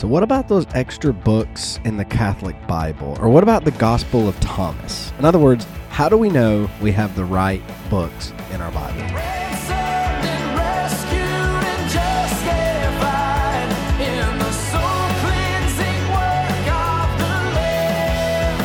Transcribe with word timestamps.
So, 0.00 0.08
what 0.08 0.22
about 0.22 0.48
those 0.48 0.64
extra 0.72 1.12
books 1.12 1.78
in 1.84 1.98
the 1.98 2.06
Catholic 2.06 2.56
Bible? 2.66 3.18
Or 3.20 3.28
what 3.28 3.42
about 3.42 3.66
the 3.66 3.70
Gospel 3.72 4.26
of 4.26 4.40
Thomas? 4.40 5.12
In 5.18 5.26
other 5.26 5.38
words, 5.38 5.66
how 5.90 6.08
do 6.08 6.16
we 6.16 6.30
know 6.30 6.70
we 6.80 6.90
have 6.92 7.14
the 7.16 7.26
right 7.26 7.60
books 7.90 8.32
in 8.50 8.62
our 8.62 8.72
Bible? 8.72 8.98
Ransomed 9.14 10.24
and 10.24 10.56
rescued 10.56 11.20
and 11.20 11.90
justified 11.90 13.70
in 14.00 14.38
the 14.38 14.52
soul-cleansing 14.52 16.08
work 16.08 16.68
of 16.72 17.18
the 17.18 17.34
Lamb. 17.56 18.62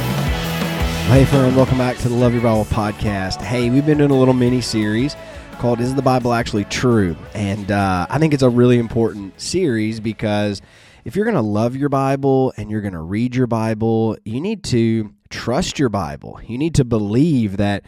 Hey, 1.10 1.26
friend, 1.26 1.54
welcome 1.54 1.78
back 1.78 1.98
to 1.98 2.08
the 2.08 2.16
Love 2.16 2.32
Your 2.32 2.44
Bible 2.44 2.64
podcast. 2.64 3.42
Hey, 3.42 3.70
we've 3.70 3.86
been 3.86 3.98
doing 3.98 4.12
a 4.12 4.18
little 4.18 4.34
mini 4.34 4.62
series 4.62 5.18
called 5.60 5.82
Is 5.82 5.96
the 5.96 6.02
Bible 6.02 6.32
Actually 6.32 6.64
True? 6.64 7.18
And 7.34 7.72
uh, 7.72 8.08
I 8.10 8.20
think 8.20 8.34
it's 8.34 8.42
a 8.42 8.50
really 8.50 8.80
important 8.80 9.42
series 9.42 10.00
because 10.00 10.62
if 11.06 11.16
you're 11.16 11.26
going 11.26 11.36
to 11.36 11.42
love 11.42 11.76
your 11.76 11.90
Bible 11.90 12.52
and 12.58 12.70
you're 12.70 12.82
going 12.82 12.94
to 12.94 13.00
read 13.00 13.36
your 13.36 13.46
Bible, 13.48 14.18
you 14.26 14.42
need 14.42 14.64
to 14.66 15.14
trust 15.36 15.78
your 15.78 15.90
Bible. 15.90 16.40
You 16.48 16.58
need 16.58 16.76
to 16.76 16.86
believe 16.86 17.58
that 17.58 17.84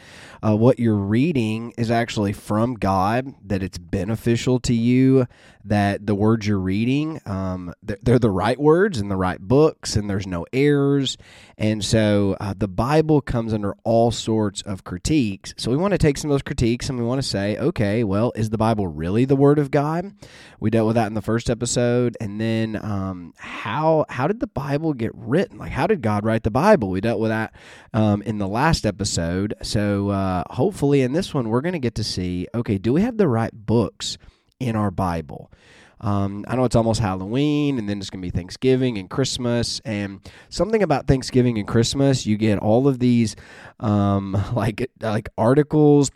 uh, 0.46 0.56
what 0.56 0.80
you're 0.80 0.96
reading 0.96 1.74
is 1.78 1.90
actually 1.90 2.34
from 2.34 2.76
God, 2.76 3.34
that 3.46 3.64
it's 3.64 3.78
beneficial 3.78 4.60
to 4.62 4.74
you, 4.74 5.28
that 5.64 6.06
the 6.06 6.16
words 6.16 6.48
you're 6.48 6.60
reading, 6.60 7.20
um, 7.26 7.74
they're, 7.82 8.20
the 8.20 8.30
right 8.30 8.60
words 8.60 9.00
in 9.00 9.10
the 9.10 9.16
right 9.16 9.40
books, 9.40 9.96
and 9.96 10.10
there's 10.10 10.28
no 10.28 10.46
errors. 10.54 11.18
And 11.58 11.84
so 11.84 12.36
uh, 12.40 12.54
the 12.56 12.68
Bible 12.68 13.22
comes 13.22 13.54
under 13.54 13.76
all 13.84 14.12
sorts 14.12 14.62
of 14.62 14.84
critiques. 14.84 15.54
So 15.58 15.72
we 15.72 15.78
want 15.78 15.94
to 15.94 15.98
take 15.98 16.18
some 16.18 16.30
of 16.30 16.34
those 16.34 16.44
critiques 16.44 16.90
and 16.90 17.00
we 17.00 17.06
want 17.06 17.22
to 17.22 17.28
say, 17.28 17.58
okay, 17.58 18.04
well, 18.04 18.32
is 18.36 18.50
the 18.50 18.58
Bible 18.58 18.88
really 18.88 19.26
the 19.26 19.36
Word 19.36 19.60
of 19.60 19.72
God? 19.72 20.14
We 20.60 20.70
dealt 20.70 20.88
with 20.88 20.96
that 20.96 21.08
in 21.08 21.14
the 21.14 21.22
first 21.22 21.50
episode, 21.50 22.18
and 22.20 22.42
then 22.42 22.76
um, 22.84 23.34
how 23.38 24.06
how 24.10 24.28
did 24.28 24.40
the 24.40 24.48
Bible 24.48 24.94
get 24.94 25.12
written? 25.14 25.58
Like, 25.58 25.72
how 25.72 25.88
did 25.88 26.02
God 26.02 26.26
write 26.26 26.44
the 26.44 26.52
Bible? 26.52 26.90
We 26.90 27.02
dealt 27.02 27.20
with 27.20 27.30
that 27.30 27.37
um, 27.94 28.22
in 28.24 28.38
the 28.38 28.48
last 28.48 28.86
episode. 28.86 29.54
So 29.62 30.10
uh, 30.10 30.44
hopefully, 30.50 31.02
in 31.02 31.14
this 31.14 31.34
one, 31.34 31.50
we're 31.50 31.62
going 31.62 31.74
to 31.74 31.80
get 31.80 31.96
to 31.96 32.04
see, 32.04 32.48
okay, 32.54 32.78
do 32.78 32.94
we 32.94 33.02
have 33.02 33.18
the 33.18 33.28
right 33.28 33.52
books 33.54 34.18
in 34.60 34.76
our 34.76 34.92
Bible? 34.92 35.52
Um, 36.00 36.46
I 36.48 36.56
know 36.56 36.64
it's 36.64 36.76
almost 36.76 37.00
Halloween, 37.00 37.80
and 37.80 37.90
then 37.90 38.00
it's 38.00 38.10
going 38.10 38.22
to 38.22 38.26
be 38.26 38.36
Thanksgiving 38.36 38.98
and 38.98 39.10
Christmas. 39.10 39.82
And 39.84 40.20
something 40.50 40.84
about 40.84 41.08
Thanksgiving 41.08 41.58
and 41.58 41.68
Christmas, 41.68 42.26
you 42.26 42.38
get 42.38 42.60
all 42.60 42.88
of 42.88 43.00
these 43.00 43.36
um, 43.80 44.38
like 44.54 44.90
like 45.02 45.30
articles 45.38 46.12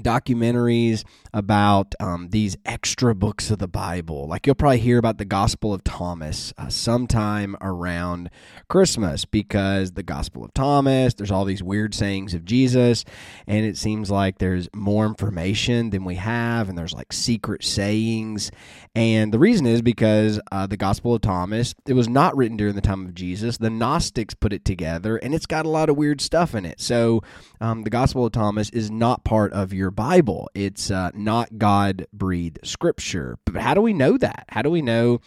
documentaries 0.00 1.04
about 1.32 1.94
um, 2.00 2.28
these 2.30 2.56
extra 2.64 3.14
books 3.14 3.50
of 3.50 3.58
the 3.58 3.68
Bible. 3.68 4.26
Like 4.26 4.46
you'll 4.46 4.54
probably 4.54 4.78
hear 4.78 4.98
about 4.98 5.18
the 5.18 5.24
Gospel 5.24 5.72
of 5.72 5.84
Thomas 5.84 6.52
uh, 6.58 6.68
sometime 6.68 7.56
around 7.60 8.30
Christmas 8.68 9.24
because 9.24 9.92
the 9.92 10.02
Gospel 10.02 10.44
of 10.44 10.52
Thomas, 10.54 11.14
there's 11.14 11.30
all 11.30 11.44
these 11.44 11.62
weird 11.62 11.94
sayings 11.94 12.34
of 12.34 12.44
Jesus, 12.44 13.04
and 13.46 13.64
it 13.64 13.76
seems 13.76 14.10
like 14.10 14.38
there's 14.38 14.68
more 14.74 15.06
information 15.06 15.90
than 15.90 16.04
we 16.04 16.16
have, 16.16 16.68
and 16.68 16.76
there's 16.76 16.94
like 16.94 17.12
secret 17.12 17.64
sayings. 17.64 18.50
And 18.94 19.32
the 19.32 19.38
reason 19.38 19.66
is 19.66 19.82
because 19.82 20.40
uh, 20.52 20.66
the 20.66 20.76
Gospel 20.76 21.14
of 21.14 21.20
Thomas, 21.20 21.74
it 21.86 21.94
was 21.94 22.08
not 22.08 22.36
written 22.36 22.56
during 22.56 22.74
the 22.74 22.80
time 22.80 23.06
of 23.06 23.14
Jesus. 23.14 23.58
The 23.58 23.70
Gnostics 23.70 24.34
put 24.34 24.52
it 24.52 24.64
together, 24.64 25.16
and 25.16 25.34
it's 25.34 25.46
got 25.46 25.66
a 25.66 25.70
lot 25.70 25.88
of 25.88 25.96
weird 25.96 26.20
stuff 26.20 26.54
in 26.54 26.64
it. 26.64 26.80
So 26.80 27.22
um, 27.60 27.82
the 27.82 27.90
Gospel 27.90 28.26
of 28.26 28.32
Thomas 28.32 28.70
is 28.70 28.90
not 28.90 29.24
part 29.24 29.52
of 29.52 29.63
your 29.72 29.90
Bible. 29.90 30.50
It's 30.54 30.90
uh, 30.90 31.10
not 31.14 31.58
God 31.58 32.06
breathed 32.12 32.58
scripture. 32.64 33.38
But 33.44 33.62
how 33.62 33.74
do 33.74 33.80
we 33.80 33.92
know 33.92 34.18
that? 34.18 34.44
How 34.48 34.62
do 34.62 34.70
we 34.70 34.82
know 34.82 35.20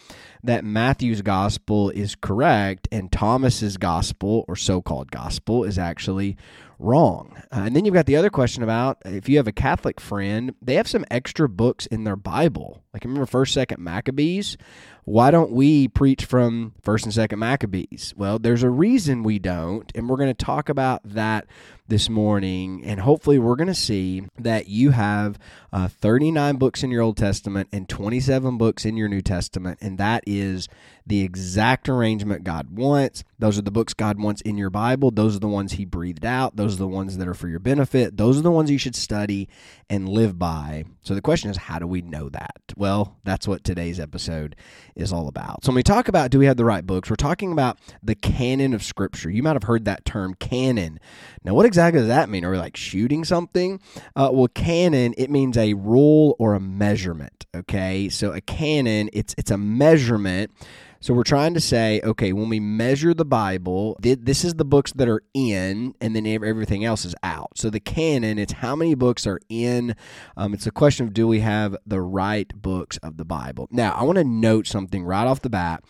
that 0.44 0.64
Matthew's 0.64 1.22
gospel 1.22 1.90
is 1.90 2.16
correct 2.16 2.88
and 2.92 3.12
Thomas's 3.12 3.78
gospel 3.78 4.46
or 4.48 4.56
so 4.56 4.82
called 4.82 5.12
gospel 5.12 5.64
is 5.64 5.80
actually 5.80 6.38
wrong? 6.80 7.42
Uh, 7.52 7.62
and 7.62 7.76
then 7.76 7.86
you've 7.86 7.94
got 7.94 8.06
the 8.06 8.16
other 8.16 8.30
question 8.30 8.64
about 8.64 8.98
if 9.06 9.28
you 9.30 9.38
have 9.38 9.48
a 9.48 9.52
Catholic 9.54 10.00
friend, 10.00 10.54
they 10.62 10.76
have 10.76 10.88
some 10.88 11.06
extra 11.10 11.50
books 11.50 11.86
in 11.86 12.04
their 12.04 12.16
Bible. 12.16 12.84
Like 12.98 13.04
remember 13.04 13.28
first, 13.28 13.54
second 13.54 13.84
Maccabees? 13.84 14.58
Why 15.06 15.30
don't 15.30 15.52
we 15.52 15.88
preach 15.88 16.26
from 16.26 16.74
first 16.82 17.06
and 17.06 17.14
second 17.14 17.38
Maccabees? 17.38 18.16
Well, 18.18 18.40
there's 18.40 18.64
a 18.64 18.72
reason 18.72 19.22
we 19.22 19.38
don't, 19.38 19.90
and 19.94 20.10
we're 20.10 20.18
going 20.18 20.34
to 20.34 20.46
talk 20.46 20.68
about 20.68 21.02
that 21.06 21.46
this 21.88 22.10
morning. 22.10 22.84
And 22.84 23.00
hopefully, 23.00 23.38
we're 23.40 23.56
going 23.56 23.68
to 23.68 23.76
see 23.76 24.24
that 24.40 24.68
you 24.68 24.92
have 24.92 25.38
uh, 25.72 25.88
39 25.88 26.58
books 26.58 26.84
in 26.84 26.92
your 26.92 27.04
Old 27.04 27.18
Testament 27.18 27.70
and 27.72 27.88
27 27.88 28.58
books 28.58 28.84
in 28.84 28.98
your 28.98 29.08
New 29.08 29.22
Testament, 29.22 29.78
and 29.80 29.98
that 29.98 30.24
is 30.28 30.68
the 31.06 31.22
exact 31.22 31.88
arrangement 31.88 32.44
God 32.44 32.76
wants. 32.78 33.24
Those 33.40 33.58
are 33.58 33.62
the 33.62 33.72
books 33.72 33.94
God 33.94 34.20
wants 34.20 34.42
in 34.42 34.58
your 34.58 34.70
Bible. 34.70 35.12
Those 35.12 35.38
are 35.38 35.40
the 35.40 35.48
ones 35.48 35.74
He 35.74 35.86
breathed 35.86 36.26
out. 36.26 36.58
Those 36.58 36.74
are 36.74 36.80
the 36.80 36.88
ones 36.88 37.18
that 37.18 37.28
are 37.30 37.34
for 37.34 37.48
your 37.48 37.60
benefit. 37.60 38.18
Those 38.18 38.38
are 38.38 38.44
the 38.44 38.52
ones 38.52 38.70
you 38.70 38.78
should 38.78 38.96
study 38.96 39.48
and 39.90 40.10
live 40.10 40.38
by. 40.38 40.84
So 41.04 41.16
the 41.16 41.22
question 41.22 41.50
is, 41.50 41.56
how 41.56 41.80
do 41.80 41.88
we 41.88 42.02
know 42.02 42.28
that? 42.28 42.58
Well, 42.76 42.87
that's 43.24 43.48
what 43.48 43.64
today's 43.64 44.00
episode 44.00 44.56
is 44.96 45.12
all 45.14 45.28
about. 45.28 45.64
So 45.64 45.70
when 45.70 45.76
we 45.78 45.84
talk 45.84 46.08
about 46.08 46.32
do 46.32 46.40
we 46.40 46.46
have 46.46 46.58
the 46.58 46.66
right 46.66 46.86
books, 46.86 47.10
we're 47.10 47.16
talking 47.16 47.52
about 47.52 47.78
the 48.02 48.16
canon 48.16 48.74
of 48.74 48.84
Scripture. 48.84 49.30
You 49.30 49.44
might 49.44 49.54
have 49.54 49.64
heard 49.64 49.86
that 49.86 50.06
term 50.06 50.34
canon. 50.36 51.00
Now, 51.44 51.54
what 51.54 51.66
exactly 51.66 52.00
does 52.00 52.08
that 52.08 52.30
mean? 52.30 52.46
Are 52.46 52.52
we 52.52 52.58
like 52.58 52.78
shooting 52.78 53.24
something? 53.24 53.80
Uh, 54.16 54.30
well, 54.32 54.48
canon 54.48 55.14
it 55.18 55.30
means 55.30 55.58
a 55.58 55.74
rule 55.74 56.36
or 56.40 56.54
a 56.54 56.60
measurement. 56.60 57.46
Okay, 57.56 58.10
so 58.10 58.32
a 58.32 58.42
canon 58.42 59.10
it's 59.14 59.36
it's 59.38 59.52
a 59.52 59.58
measurement. 59.58 60.52
So 61.00 61.14
we're 61.14 61.24
trying 61.24 61.54
to 61.54 61.60
say, 61.60 62.02
okay, 62.04 62.34
when 62.34 62.50
we 62.50 62.60
measure 62.60 63.14
the 63.14 63.26
Bible, 63.26 63.98
this 64.00 64.44
is 64.44 64.56
the 64.56 64.66
books 64.66 64.92
that 64.94 65.08
are 65.08 65.22
in, 65.34 65.94
and 66.02 66.16
then 66.16 66.26
everything 66.26 66.84
else 66.86 67.06
is 67.06 67.16
out. 67.24 67.58
So 67.58 67.70
the 67.70 67.80
canon, 67.80 68.40
it's 68.40 68.54
how 68.54 68.76
many 68.76 68.96
books 68.96 69.28
are 69.28 69.40
in. 69.50 69.96
Um, 70.36 70.54
it's 70.54 70.68
a 70.68 70.72
question 70.72 71.06
of 71.06 71.14
do 71.14 71.28
we 71.28 71.40
have 71.42 71.76
the 71.86 72.02
right 72.02 72.52
books 72.56 72.98
of 72.98 73.18
the 73.18 73.26
Bible. 73.26 73.68
Now, 73.72 73.94
I 73.94 74.04
want 74.04 74.18
to 74.18 74.24
note 74.24 74.68
something 74.68 75.04
right 75.04 75.28
off 75.28 75.42
the 75.42 75.50
bat 75.50 75.84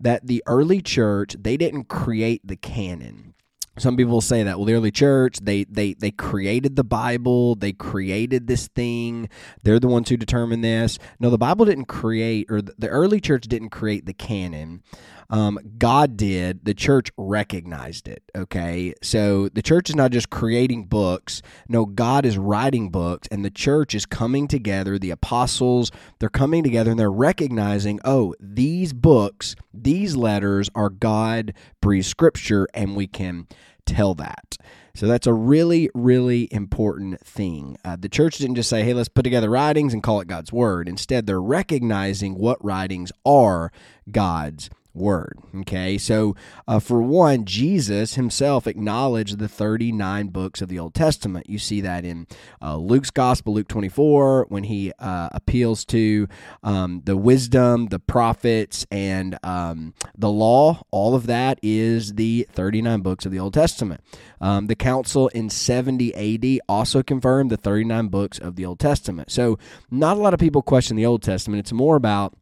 that 0.00 0.26
the 0.26 0.42
early 0.46 0.82
church 0.82 1.36
they 1.40 1.56
didn't 1.56 1.84
create 1.84 2.40
the 2.44 2.56
canon 2.56 3.34
some 3.78 3.96
people 3.96 4.20
say 4.20 4.42
that 4.42 4.58
well 4.58 4.66
the 4.66 4.74
early 4.74 4.90
church 4.90 5.38
they 5.42 5.64
they 5.64 5.94
they 5.94 6.10
created 6.10 6.76
the 6.76 6.84
bible 6.84 7.54
they 7.54 7.72
created 7.72 8.46
this 8.46 8.68
thing 8.68 9.28
they're 9.62 9.80
the 9.80 9.88
ones 9.88 10.08
who 10.08 10.16
determine 10.16 10.60
this. 10.60 10.98
No 11.18 11.30
the 11.30 11.38
bible 11.38 11.64
didn't 11.64 11.86
create 11.86 12.46
or 12.50 12.60
the 12.62 12.88
early 12.88 13.20
church 13.20 13.46
didn't 13.48 13.70
create 13.70 14.06
the 14.06 14.14
canon 14.14 14.82
um, 15.30 15.58
god 15.78 16.16
did 16.16 16.64
the 16.64 16.74
church 16.74 17.10
recognized 17.16 18.08
it 18.08 18.22
okay 18.36 18.94
so 19.02 19.48
the 19.50 19.62
church 19.62 19.90
is 19.90 19.96
not 19.96 20.10
just 20.10 20.30
creating 20.30 20.84
books 20.84 21.42
no 21.68 21.84
god 21.84 22.24
is 22.24 22.38
writing 22.38 22.90
books 22.90 23.28
and 23.30 23.44
the 23.44 23.50
church 23.50 23.94
is 23.94 24.06
coming 24.06 24.46
together 24.48 24.98
the 24.98 25.10
apostles 25.10 25.90
they're 26.18 26.28
coming 26.28 26.62
together 26.62 26.90
and 26.90 27.00
they're 27.00 27.10
recognizing 27.10 28.00
oh 28.04 28.34
these 28.40 28.92
books 28.92 29.54
these 29.72 30.16
letters 30.16 30.70
are 30.74 30.90
god 30.90 31.52
breathed 31.80 32.06
scripture 32.06 32.66
and 32.74 32.96
we 32.96 33.06
can 33.06 33.46
tell 33.86 34.14
that. 34.14 34.56
So 34.94 35.06
that's 35.06 35.26
a 35.26 35.32
really, 35.32 35.88
really 35.94 36.48
important 36.52 37.20
thing. 37.20 37.78
Uh, 37.84 37.96
the 37.96 38.08
church 38.08 38.38
didn't 38.38 38.56
just 38.56 38.68
say, 38.68 38.82
hey, 38.84 38.92
let's 38.92 39.08
put 39.08 39.22
together 39.22 39.48
writings 39.48 39.94
and 39.94 40.02
call 40.02 40.20
it 40.20 40.28
God's 40.28 40.52
word. 40.52 40.88
Instead, 40.88 41.26
they're 41.26 41.40
recognizing 41.40 42.34
what 42.34 42.62
writings 42.62 43.10
are 43.24 43.72
God's 44.10 44.68
word. 44.94 45.38
Okay, 45.60 45.98
so 45.98 46.34
uh, 46.68 46.78
for 46.78 47.02
one, 47.02 47.44
Jesus 47.44 48.14
himself 48.14 48.66
acknowledged 48.66 49.38
the 49.38 49.48
39 49.48 50.28
books 50.28 50.60
of 50.60 50.68
the 50.68 50.78
Old 50.78 50.94
Testament. 50.94 51.48
You 51.48 51.58
see 51.58 51.80
that 51.80 52.04
in 52.04 52.26
uh, 52.60 52.76
Luke's 52.76 53.10
Gospel, 53.10 53.54
Luke 53.54 53.68
24, 53.68 54.46
when 54.48 54.64
he 54.64 54.92
uh, 54.98 55.28
appeals 55.32 55.84
to 55.86 56.28
um, 56.62 57.02
the 57.04 57.16
wisdom, 57.16 57.86
the 57.86 57.98
prophets, 57.98 58.86
and 58.90 59.38
um, 59.42 59.94
the 60.16 60.30
law. 60.30 60.82
All 60.90 61.14
of 61.14 61.26
that 61.26 61.58
is 61.62 62.14
the 62.14 62.46
39 62.52 63.00
books 63.00 63.26
of 63.26 63.32
the 63.32 63.38
Old 63.38 63.54
Testament. 63.54 64.00
Um, 64.40 64.66
the 64.66 64.74
council 64.74 65.28
in 65.28 65.50
70 65.50 66.14
AD 66.14 66.60
also 66.68 67.02
confirmed 67.02 67.50
the 67.50 67.56
39 67.56 68.08
books 68.08 68.38
of 68.38 68.56
the 68.56 68.66
Old 68.66 68.78
Testament. 68.78 69.30
So, 69.30 69.58
not 69.90 70.16
a 70.16 70.20
lot 70.20 70.34
of 70.34 70.40
people 70.40 70.62
question 70.62 70.96
the 70.96 71.06
Old 71.06 71.22
Testament. 71.22 71.60
It's 71.60 71.72
more 71.72 71.96
about 71.96 72.34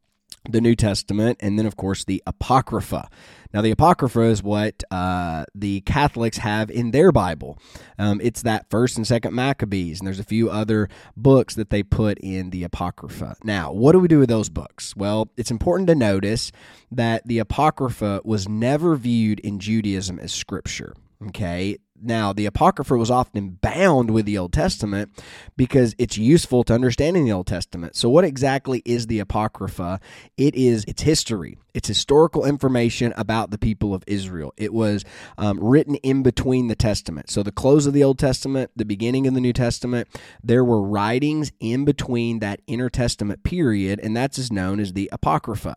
the 0.48 0.60
New 0.60 0.74
Testament, 0.74 1.38
and 1.40 1.58
then, 1.58 1.66
of 1.66 1.76
course, 1.76 2.04
the 2.04 2.22
Apocrypha. 2.26 3.08
Now, 3.52 3.62
the 3.62 3.72
Apocrypha 3.72 4.22
is 4.22 4.42
what 4.42 4.84
uh, 4.90 5.44
the 5.54 5.80
Catholics 5.82 6.38
have 6.38 6.70
in 6.70 6.92
their 6.92 7.12
Bible. 7.12 7.58
Um, 7.98 8.20
it's 8.22 8.42
that 8.42 8.70
first 8.70 8.96
and 8.96 9.06
second 9.06 9.34
Maccabees, 9.34 10.00
and 10.00 10.06
there's 10.06 10.20
a 10.20 10.24
few 10.24 10.48
other 10.48 10.88
books 11.16 11.54
that 11.56 11.70
they 11.70 11.82
put 11.82 12.18
in 12.20 12.50
the 12.50 12.64
Apocrypha. 12.64 13.36
Now, 13.44 13.72
what 13.72 13.92
do 13.92 13.98
we 13.98 14.08
do 14.08 14.20
with 14.20 14.28
those 14.28 14.48
books? 14.48 14.94
Well, 14.96 15.30
it's 15.36 15.50
important 15.50 15.88
to 15.88 15.94
notice 15.94 16.52
that 16.90 17.26
the 17.26 17.38
Apocrypha 17.38 18.22
was 18.24 18.48
never 18.48 18.96
viewed 18.96 19.40
in 19.40 19.58
Judaism 19.58 20.18
as 20.18 20.32
scripture. 20.32 20.94
Okay, 21.28 21.76
Now, 22.02 22.32
the 22.32 22.46
Apocrypha 22.46 22.96
was 22.96 23.10
often 23.10 23.58
bound 23.60 24.10
with 24.10 24.26
the 24.26 24.38
Old 24.38 24.52
Testament 24.52 25.10
because 25.56 25.94
it's 25.98 26.16
useful 26.16 26.64
to 26.64 26.74
understanding 26.74 27.24
the 27.24 27.32
Old 27.32 27.46
Testament. 27.46 27.96
So, 27.96 28.08
what 28.08 28.24
exactly 28.24 28.82
is 28.84 29.06
the 29.06 29.18
Apocrypha? 29.18 30.00
It 30.36 30.54
is 30.54 30.84
its 30.84 31.02
history. 31.02 31.58
It's 31.74 31.88
historical 31.88 32.44
information 32.44 33.12
about 33.16 33.50
the 33.50 33.58
people 33.58 33.94
of 33.94 34.02
Israel. 34.06 34.52
It 34.56 34.72
was 34.72 35.04
um, 35.38 35.58
written 35.62 35.94
in 35.96 36.22
between 36.22 36.68
the 36.68 36.74
Testament. 36.74 37.30
So, 37.30 37.42
the 37.42 37.52
close 37.52 37.86
of 37.86 37.92
the 37.92 38.02
Old 38.02 38.18
Testament, 38.18 38.70
the 38.74 38.84
beginning 38.84 39.26
of 39.26 39.34
the 39.34 39.40
New 39.40 39.52
Testament, 39.52 40.08
there 40.42 40.64
were 40.64 40.82
writings 40.82 41.52
in 41.60 41.84
between 41.84 42.40
that 42.40 42.60
intertestament 42.66 43.44
period, 43.44 44.00
and 44.02 44.16
that's 44.16 44.38
as 44.38 44.50
known 44.50 44.80
as 44.80 44.94
the 44.94 45.08
Apocrypha. 45.12 45.76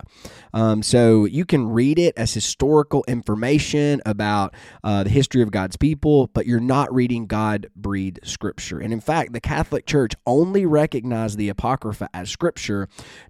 Um, 0.52 0.82
so, 0.82 1.24
you 1.24 1.44
can 1.44 1.68
read 1.68 1.98
it 1.98 2.14
as 2.16 2.34
historical 2.34 3.04
information 3.06 4.00
about 4.06 4.54
uh, 4.82 5.04
the 5.04 5.10
history 5.10 5.42
of 5.42 5.50
God's 5.50 5.76
people, 5.76 6.13
but 6.32 6.46
you're 6.46 6.60
not 6.60 6.92
reading 6.94 7.26
God 7.26 7.68
breathed 7.76 8.20
scripture. 8.24 8.78
And 8.78 8.92
in 8.92 9.00
fact, 9.00 9.32
the 9.32 9.40
Catholic 9.40 9.86
Church 9.86 10.12
only 10.26 10.66
recognized 10.66 11.38
the 11.38 11.48
Apocrypha 11.48 12.08
as 12.14 12.30
scripture 12.30 12.88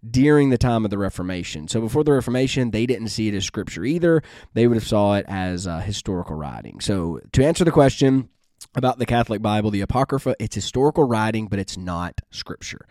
during 0.08 0.50
the 0.50 0.58
time 0.58 0.84
of 0.84 0.90
the 0.90 0.98
Reformation. 0.98 1.68
So, 1.68 1.80
before 1.80 2.04
the 2.04 2.12
Reformation, 2.12 2.70
they 2.70 2.86
didn't 2.86 3.08
see 3.08 3.28
it 3.28 3.34
as 3.34 3.44
scripture 3.44 3.84
either. 3.84 4.22
They 4.54 4.66
would 4.66 4.76
have 4.76 4.86
saw 4.86 5.14
it 5.14 5.26
as 5.28 5.66
uh, 5.66 5.80
historical 5.80 6.36
writing. 6.36 6.80
So, 6.80 7.20
to 7.32 7.44
answer 7.44 7.64
the 7.64 7.72
question 7.72 8.28
about 8.74 8.98
the 8.98 9.06
Catholic 9.06 9.42
Bible, 9.42 9.70
the 9.70 9.80
Apocrypha, 9.80 10.36
it's 10.38 10.54
historical 10.54 11.04
writing, 11.04 11.48
but 11.48 11.58
it's 11.58 11.76
not 11.76 12.20
scripture. 12.30 12.86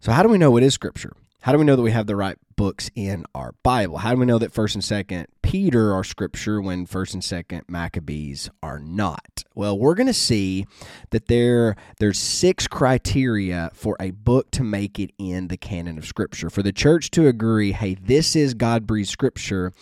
So, 0.00 0.12
how 0.12 0.22
do 0.22 0.28
we 0.28 0.38
know 0.38 0.50
what 0.50 0.62
is 0.62 0.74
scripture? 0.74 1.12
How 1.42 1.52
do 1.52 1.58
we 1.58 1.64
know 1.64 1.76
that 1.76 1.82
we 1.82 1.92
have 1.92 2.06
the 2.06 2.16
right 2.16 2.36
books 2.56 2.90
in 2.94 3.24
our 3.34 3.54
Bible? 3.62 3.98
How 3.98 4.12
do 4.12 4.18
we 4.18 4.26
know 4.26 4.38
that 4.38 4.52
First 4.52 4.74
and 4.74 4.82
Second 4.82 5.28
Peter 5.42 5.92
are 5.92 6.02
Scripture 6.02 6.60
when 6.60 6.86
First 6.86 7.14
and 7.14 7.22
Second 7.22 7.62
Maccabees 7.68 8.50
are 8.62 8.80
not? 8.80 9.44
Well, 9.54 9.78
we're 9.78 9.94
going 9.94 10.08
to 10.08 10.12
see 10.12 10.66
that 11.10 11.28
there 11.28 11.76
there's 11.98 12.18
six 12.18 12.66
criteria 12.66 13.70
for 13.74 13.96
a 14.00 14.10
book 14.10 14.50
to 14.52 14.64
make 14.64 14.98
it 14.98 15.12
in 15.18 15.48
the 15.48 15.56
canon 15.56 15.98
of 15.98 16.06
Scripture. 16.06 16.50
For 16.50 16.62
the 16.62 16.72
church 16.72 17.10
to 17.12 17.28
agree, 17.28 17.72
hey, 17.72 17.94
this 17.94 18.34
is 18.34 18.54
God 18.54 18.86
breathed 18.86 19.08
Scripture 19.08 19.72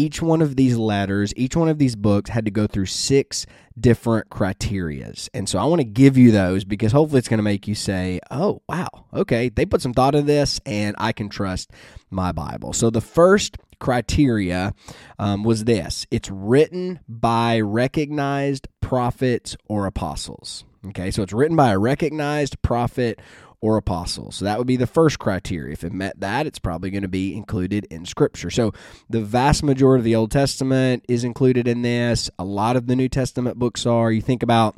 each 0.00 0.22
one 0.22 0.40
of 0.40 0.56
these 0.56 0.78
letters, 0.78 1.34
each 1.36 1.54
one 1.54 1.68
of 1.68 1.76
these 1.76 1.94
books 1.94 2.30
had 2.30 2.46
to 2.46 2.50
go 2.50 2.66
through 2.66 2.86
six 2.86 3.44
different 3.78 4.30
criterias. 4.30 5.28
And 5.34 5.46
so 5.46 5.58
I 5.58 5.64
want 5.64 5.80
to 5.80 5.84
give 5.84 6.16
you 6.16 6.32
those 6.32 6.64
because 6.64 6.90
hopefully 6.90 7.18
it's 7.18 7.28
going 7.28 7.38
to 7.38 7.42
make 7.42 7.68
you 7.68 7.74
say, 7.74 8.18
oh, 8.30 8.62
wow, 8.66 8.88
okay, 9.12 9.50
they 9.50 9.66
put 9.66 9.82
some 9.82 9.92
thought 9.92 10.14
into 10.14 10.26
this 10.26 10.58
and 10.64 10.96
I 10.98 11.12
can 11.12 11.28
trust 11.28 11.70
my 12.10 12.32
Bible. 12.32 12.72
So 12.72 12.88
the 12.88 13.02
first 13.02 13.58
criteria 13.78 14.72
um, 15.18 15.42
was 15.42 15.64
this 15.64 16.06
it's 16.10 16.30
written 16.30 17.00
by 17.06 17.60
recognized 17.60 18.68
prophets 18.80 19.54
or 19.68 19.86
apostles. 19.86 20.64
Okay, 20.88 21.10
so 21.10 21.22
it's 21.22 21.34
written 21.34 21.56
by 21.56 21.72
a 21.72 21.78
recognized 21.78 22.62
prophet 22.62 23.20
or 23.60 23.76
apostle. 23.76 24.32
So 24.32 24.44
that 24.44 24.58
would 24.58 24.66
be 24.66 24.76
the 24.76 24.86
first 24.86 25.18
criteria. 25.18 25.72
If 25.72 25.84
it 25.84 25.92
met 25.92 26.20
that, 26.20 26.46
it's 26.46 26.58
probably 26.58 26.90
going 26.90 27.02
to 27.02 27.08
be 27.08 27.36
included 27.36 27.86
in 27.90 28.06
Scripture. 28.06 28.50
So 28.50 28.72
the 29.08 29.20
vast 29.20 29.62
majority 29.62 30.00
of 30.00 30.04
the 30.04 30.16
Old 30.16 30.30
Testament 30.30 31.04
is 31.08 31.24
included 31.24 31.68
in 31.68 31.82
this. 31.82 32.30
A 32.38 32.44
lot 32.44 32.76
of 32.76 32.86
the 32.86 32.96
New 32.96 33.08
Testament 33.08 33.58
books 33.58 33.86
are. 33.86 34.10
You 34.10 34.22
think 34.22 34.42
about 34.42 34.76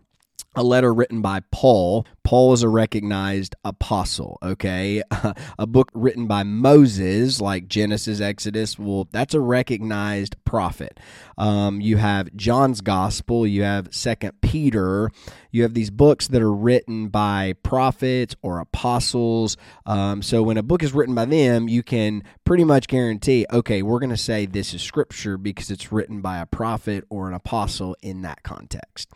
a 0.55 0.63
letter 0.63 0.93
written 0.93 1.23
by 1.23 1.41
Paul. 1.51 2.07
Paul 2.25 2.53
is 2.53 2.63
a 2.63 2.69
recognized 2.69 3.55
apostle, 3.65 4.39
okay? 4.43 5.03
a 5.59 5.67
book 5.67 5.91
written 5.95 6.27
by 6.27 6.43
Moses, 6.43 7.41
like 7.41 7.69
Genesis, 7.69 8.21
Exodus, 8.21 8.79
well, 8.79 9.09
that's 9.13 9.35
a 9.35 9.41
recognized 9.41 10.37
prophet. 10.45 11.01
Um, 11.39 11.81
you 11.81 11.97
have 11.97 12.35
John's 12.37 12.81
Gospel, 12.81 13.47
you 13.47 13.63
have 13.63 13.95
Second 13.95 14.41
Peter, 14.43 15.11
you 15.53 15.63
have 15.63 15.75
these 15.75 15.91
books 15.91 16.27
that 16.29 16.43
are 16.43 16.53
written 16.53 17.09
by 17.09 17.55
prophets 17.63 18.35
or 18.43 18.59
apostles. 18.59 19.57
Um, 19.87 20.23
so 20.23 20.43
when 20.43 20.57
a 20.57 20.63
book 20.63 20.83
is 20.83 20.93
written 20.93 21.15
by 21.15 21.27
them, 21.27 21.69
you 21.69 21.83
can 21.83 22.25
pretty 22.45 22.65
much 22.65 22.89
guarantee, 22.89 23.47
okay, 23.53 23.83
we're 23.83 24.01
going 24.01 24.11
to 24.11 24.17
say 24.17 24.47
this 24.47 24.75
is 24.75 24.83
scripture 24.83 25.37
because 25.37 25.71
it's 25.71 25.93
written 25.93 26.21
by 26.21 26.39
a 26.39 26.47
prophet 26.47 27.05
or 27.11 27.29
an 27.29 27.35
apostle 27.35 27.95
in 28.03 28.23
that 28.23 28.43
context. 28.43 29.11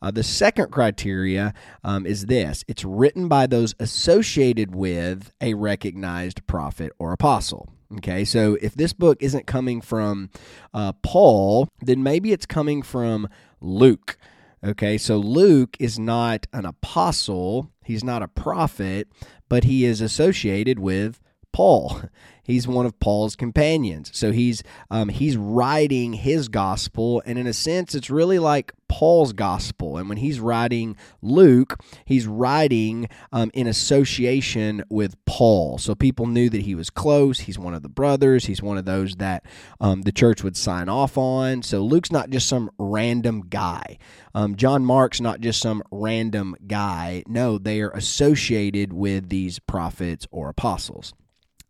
Uh, 0.00 0.10
the 0.10 0.22
second 0.22 0.70
criteria 0.70 1.52
um, 1.84 2.06
is 2.06 2.26
this 2.26 2.64
it's 2.68 2.84
written 2.84 3.28
by 3.28 3.46
those 3.46 3.74
associated 3.80 4.74
with 4.74 5.32
a 5.40 5.54
recognized 5.54 6.46
prophet 6.46 6.92
or 6.98 7.12
apostle. 7.12 7.68
Okay, 7.96 8.24
so 8.24 8.56
if 8.62 8.76
this 8.76 8.92
book 8.92 9.20
isn't 9.20 9.48
coming 9.48 9.80
from 9.80 10.30
uh, 10.72 10.92
Paul, 11.02 11.68
then 11.80 12.04
maybe 12.04 12.32
it's 12.32 12.46
coming 12.46 12.82
from 12.82 13.28
Luke. 13.60 14.16
Okay, 14.62 14.98
so 14.98 15.16
Luke 15.16 15.76
is 15.80 15.98
not 15.98 16.46
an 16.52 16.66
apostle, 16.66 17.70
he's 17.82 18.04
not 18.04 18.22
a 18.22 18.28
prophet, 18.28 19.08
but 19.48 19.64
he 19.64 19.86
is 19.86 20.02
associated 20.02 20.78
with 20.78 21.18
Paul. 21.52 22.02
He's 22.50 22.66
one 22.66 22.84
of 22.84 22.98
Paul's 22.98 23.36
companions. 23.36 24.10
So 24.12 24.32
he's 24.32 24.64
um, 24.90 25.08
he's 25.08 25.36
writing 25.36 26.14
his 26.14 26.48
gospel, 26.48 27.22
and 27.24 27.38
in 27.38 27.46
a 27.46 27.52
sense, 27.52 27.94
it's 27.94 28.10
really 28.10 28.40
like 28.40 28.72
Paul's 28.88 29.32
gospel. 29.32 29.96
And 29.96 30.08
when 30.08 30.18
he's 30.18 30.40
writing 30.40 30.96
Luke, 31.22 31.78
he's 32.04 32.26
writing 32.26 33.08
um, 33.32 33.52
in 33.54 33.68
association 33.68 34.82
with 34.90 35.14
Paul. 35.26 35.78
So 35.78 35.94
people 35.94 36.26
knew 36.26 36.50
that 36.50 36.62
he 36.62 36.74
was 36.74 36.90
close. 36.90 37.40
He's 37.40 37.58
one 37.58 37.72
of 37.72 37.82
the 37.82 37.88
brothers. 37.88 38.46
He's 38.46 38.60
one 38.60 38.78
of 38.78 38.84
those 38.84 39.14
that 39.16 39.44
um, 39.80 40.02
the 40.02 40.12
church 40.12 40.42
would 40.42 40.56
sign 40.56 40.88
off 40.88 41.16
on. 41.16 41.62
So 41.62 41.82
Luke's 41.84 42.10
not 42.10 42.30
just 42.30 42.48
some 42.48 42.68
random 42.78 43.42
guy. 43.48 43.96
Um, 44.34 44.56
John 44.56 44.84
Mark's 44.84 45.20
not 45.20 45.40
just 45.40 45.60
some 45.60 45.84
random 45.92 46.56
guy. 46.66 47.22
No, 47.28 47.58
they 47.58 47.80
are 47.80 47.90
associated 47.90 48.92
with 48.92 49.28
these 49.28 49.60
prophets 49.60 50.26
or 50.32 50.48
apostles. 50.48 51.14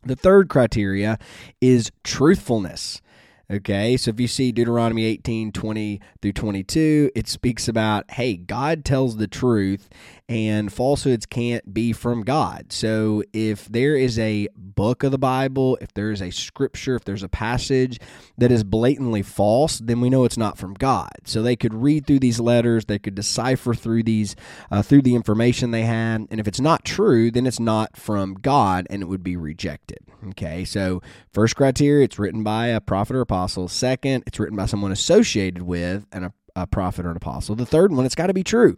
The 0.03 0.17
third 0.17 0.49
criteria 0.49 1.19
is 1.61 1.93
truthfulness. 2.05 3.03
Okay, 3.51 3.97
so 3.97 4.11
if 4.11 4.21
you 4.21 4.29
see 4.29 4.53
Deuteronomy 4.53 5.05
18 5.07 5.51
20 5.51 6.01
through 6.23 6.33
22, 6.33 7.11
it 7.17 7.27
speaks 7.27 7.67
about, 7.67 8.09
hey, 8.13 8.37
God 8.37 8.85
tells 8.85 9.17
the 9.17 9.27
truth 9.27 9.89
and 10.31 10.73
falsehoods 10.73 11.27
can't 11.27 11.75
be 11.75 11.93
from 11.93 12.23
God. 12.23 12.67
So 12.73 13.25
if 13.33 13.67
there 13.67 13.97
is 13.97 14.17
a 14.17 14.47
book 14.55 15.03
of 15.03 15.11
the 15.11 15.19
Bible, 15.19 15.77
if 15.81 15.93
there 15.93 16.13
is 16.13 16.23
a 16.23 16.31
scripture, 16.31 16.95
if 16.95 17.03
there's 17.03 17.25
a 17.25 17.29
passage 17.29 17.99
that 18.39 18.53
is 18.53 18.63
blatantly 18.63 19.23
false, 19.23 19.81
then 19.81 20.01
we 20.01 20.09
know 20.09 20.23
it's 20.23 20.39
not 20.39 20.57
from 20.57 20.75
God. 20.75 21.11
So 21.25 21.43
they 21.43 21.57
could 21.57 21.75
read 21.75 22.07
through 22.07 22.21
these 22.21 22.39
letters, 22.39 22.85
they 22.85 23.01
could 23.01 23.17
decipher 23.17 23.75
through 23.75 24.05
these 24.05 24.37
uh, 24.71 24.83
through 24.83 25.03
the 25.03 25.17
information 25.17 25.73
they 25.73 25.83
had, 25.83 26.29
and 26.31 26.39
if 26.39 26.47
it's 26.47 26.61
not 26.61 26.85
true, 26.85 27.33
then 27.33 27.45
it's 27.45 27.59
not 27.59 27.97
from 27.97 28.35
God 28.35 28.87
and 28.89 29.03
it 29.03 29.07
would 29.07 29.25
be 29.25 29.37
rejected. 29.37 29.99
Okay, 30.29 30.65
so 30.65 31.03
first 31.33 31.57
criteria, 31.57 32.05
it's 32.05 32.21
written 32.21 32.45
by 32.45 32.69
a 32.69 32.81
prophet 32.81 33.17
or 33.17 33.25
apostle. 33.41 33.69
Second, 33.69 34.25
it's 34.27 34.39
written 34.39 34.57
by 34.57 34.67
someone 34.67 34.93
associated 34.93 35.63
with 35.63 36.07
an, 36.13 36.31
a 36.55 36.67
prophet 36.67 37.07
or 37.07 37.11
an 37.11 37.17
apostle. 37.17 37.57
The 37.57 37.65
third 37.65 37.91
one, 37.91 38.05
it's 38.05 38.15
got 38.15 38.27
to 38.27 38.35
be 38.35 38.45
true. 38.45 38.77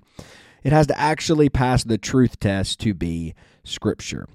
It 0.63 0.73
has 0.73 0.87
to 0.87 0.99
actually 0.99 1.49
pass 1.49 1.83
the 1.83 1.99
truth 1.99 2.39
test 2.39 2.79
to 2.81 2.95
be 2.95 3.35
scripture. 3.65 4.29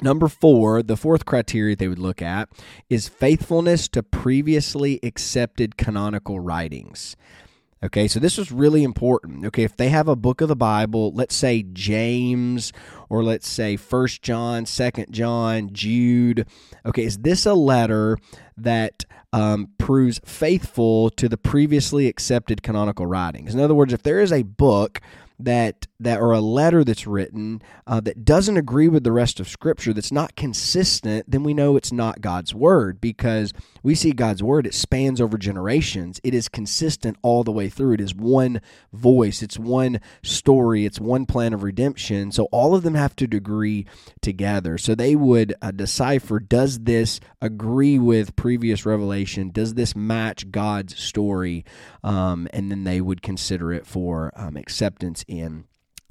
Number 0.00 0.28
four, 0.28 0.80
the 0.82 0.96
fourth 0.96 1.24
criteria 1.24 1.74
they 1.74 1.88
would 1.88 1.98
look 1.98 2.22
at 2.22 2.48
is 2.88 3.08
faithfulness 3.08 3.88
to 3.88 4.04
previously 4.04 5.00
accepted 5.02 5.76
canonical 5.76 6.38
writings. 6.38 7.16
Okay, 7.82 8.08
so 8.08 8.18
this 8.18 8.38
was 8.38 8.50
really 8.50 8.82
important. 8.82 9.44
Okay, 9.44 9.64
if 9.64 9.76
they 9.76 9.90
have 9.90 10.08
a 10.08 10.16
book 10.16 10.40
of 10.40 10.48
the 10.48 10.56
Bible, 10.56 11.12
let's 11.12 11.34
say 11.34 11.64
James 11.64 12.72
or 13.10 13.22
let's 13.22 13.48
say 13.48 13.76
First 13.76 14.22
John, 14.22 14.64
Second 14.66 15.12
John, 15.12 15.70
Jude. 15.72 16.46
Okay, 16.86 17.04
is 17.04 17.18
this 17.18 17.44
a 17.44 17.54
letter 17.54 18.16
that 18.56 19.04
um, 19.32 19.70
proves 19.78 20.20
faithful 20.24 21.10
to 21.10 21.28
the 21.28 21.36
previously 21.36 22.06
accepted 22.06 22.62
canonical 22.62 23.06
writings? 23.06 23.54
In 23.54 23.60
other 23.60 23.74
words, 23.74 23.92
if 23.92 24.02
there 24.02 24.20
is 24.20 24.32
a 24.32 24.42
book 24.42 25.00
that 25.38 25.86
that 26.04 26.20
or 26.20 26.32
a 26.32 26.40
letter 26.40 26.84
that's 26.84 27.06
written 27.06 27.60
uh, 27.86 28.00
that 28.00 28.24
doesn't 28.24 28.56
agree 28.56 28.88
with 28.88 29.04
the 29.04 29.12
rest 29.12 29.40
of 29.40 29.48
scripture 29.48 29.92
that's 29.92 30.12
not 30.12 30.36
consistent 30.36 31.28
then 31.30 31.42
we 31.42 31.54
know 31.54 31.76
it's 31.76 31.92
not 31.92 32.20
god's 32.20 32.54
word 32.54 33.00
because 33.00 33.52
we 33.82 33.94
see 33.94 34.12
god's 34.12 34.42
word 34.42 34.66
it 34.66 34.74
spans 34.74 35.20
over 35.20 35.38
generations. 35.38 36.20
It 36.22 36.34
is 36.34 36.48
consistent 36.48 37.16
all 37.22 37.42
the 37.42 37.52
way 37.52 37.68
through. 37.68 37.94
It 37.94 38.00
is 38.00 38.14
one 38.14 38.60
voice. 38.92 39.42
It's 39.42 39.58
one 39.58 40.00
story. 40.22 40.84
It's 40.84 41.00
one 41.00 41.26
plan 41.26 41.52
of 41.52 41.62
redemption. 41.62 42.32
So 42.32 42.44
all 42.52 42.74
of 42.74 42.82
them 42.82 42.94
have 42.94 43.16
to 43.16 43.24
agree 43.24 43.86
together. 44.20 44.78
So 44.78 44.94
they 44.94 45.16
would 45.16 45.54
uh, 45.62 45.70
decipher 45.70 46.38
does 46.38 46.80
this 46.80 47.20
agree 47.40 47.98
with 47.98 48.36
previous 48.36 48.84
revelation? 48.84 49.50
Does 49.50 49.74
this 49.74 49.96
match 49.96 50.50
god's 50.50 50.98
story? 50.98 51.64
Um, 52.02 52.48
and 52.52 52.70
then 52.70 52.84
they 52.84 53.00
would 53.00 53.22
consider 53.22 53.72
it 53.72 53.86
for 53.86 54.32
um, 54.36 54.56
acceptance 54.56 55.24
in 55.26 55.64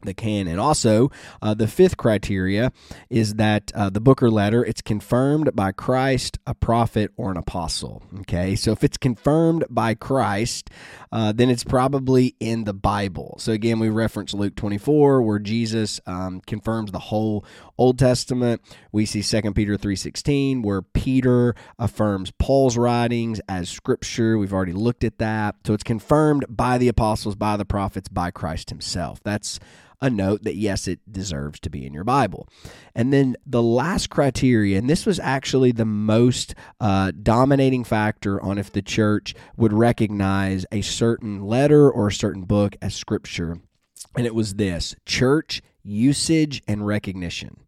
the 0.05 0.13
canon. 0.13 0.59
Also, 0.59 1.09
uh, 1.41 1.53
the 1.53 1.67
fifth 1.67 1.97
criteria 1.97 2.71
is 3.09 3.35
that 3.35 3.71
uh, 3.75 3.89
the 3.89 4.01
book 4.01 4.21
or 4.21 4.29
letter 4.29 4.63
it's 4.63 4.81
confirmed 4.81 5.55
by 5.55 5.71
Christ, 5.71 6.37
a 6.45 6.53
prophet, 6.53 7.11
or 7.17 7.31
an 7.31 7.37
apostle. 7.37 8.03
Okay, 8.21 8.55
so 8.55 8.71
if 8.71 8.83
it's 8.83 8.97
confirmed 8.97 9.65
by 9.69 9.93
Christ, 9.93 10.69
uh, 11.11 11.31
then 11.31 11.49
it's 11.49 11.63
probably 11.63 12.35
in 12.39 12.63
the 12.63 12.73
Bible. 12.73 13.35
So 13.39 13.51
again, 13.51 13.79
we 13.79 13.89
reference 13.89 14.33
Luke 14.33 14.55
twenty 14.55 14.77
four 14.77 15.21
where 15.21 15.39
Jesus 15.39 15.99
um, 16.05 16.41
confirms 16.45 16.91
the 16.91 16.99
whole 16.99 17.45
Old 17.77 17.99
Testament. 17.99 18.61
We 18.91 19.05
see 19.05 19.21
Second 19.21 19.53
Peter 19.53 19.77
three 19.77 19.95
sixteen 19.95 20.61
where 20.61 20.81
Peter 20.81 21.55
affirms 21.79 22.31
Paul's 22.39 22.77
writings 22.77 23.41
as 23.47 23.69
scripture. 23.69 24.37
We've 24.37 24.53
already 24.53 24.73
looked 24.73 25.03
at 25.03 25.17
that. 25.19 25.55
So 25.65 25.73
it's 25.73 25.83
confirmed 25.83 26.45
by 26.49 26.77
the 26.77 26.87
apostles, 26.87 27.35
by 27.35 27.57
the 27.57 27.65
prophets, 27.65 28.09
by 28.09 28.31
Christ 28.31 28.69
Himself. 28.69 29.21
That's 29.23 29.59
a 30.03 30.09
note 30.09 30.43
that 30.43 30.57
yes, 30.57 30.85
it 30.85 30.99
deserves 31.09 31.61
to 31.61 31.69
be 31.69 31.85
in 31.85 31.93
your 31.93 32.03
Bible. 32.03 32.47
And 32.93 33.13
then 33.13 33.37
the 33.45 33.63
last 33.63 34.09
criteria, 34.09 34.77
and 34.77 34.89
this 34.89 35.05
was 35.05 35.17
actually 35.17 35.71
the 35.71 35.85
most 35.85 36.53
uh, 36.81 37.13
dominating 37.23 37.85
factor 37.85 38.39
on 38.41 38.57
if 38.57 38.69
the 38.69 38.81
church 38.81 39.33
would 39.55 39.71
recognize 39.71 40.65
a 40.73 40.81
certain 40.81 41.41
letter 41.41 41.89
or 41.89 42.07
a 42.07 42.13
certain 42.13 42.43
book 42.43 42.75
as 42.81 42.93
scripture, 42.93 43.59
and 44.17 44.27
it 44.27 44.35
was 44.35 44.55
this 44.55 44.93
church 45.05 45.61
usage 45.83 46.61
and 46.67 46.85
recognition. 46.85 47.61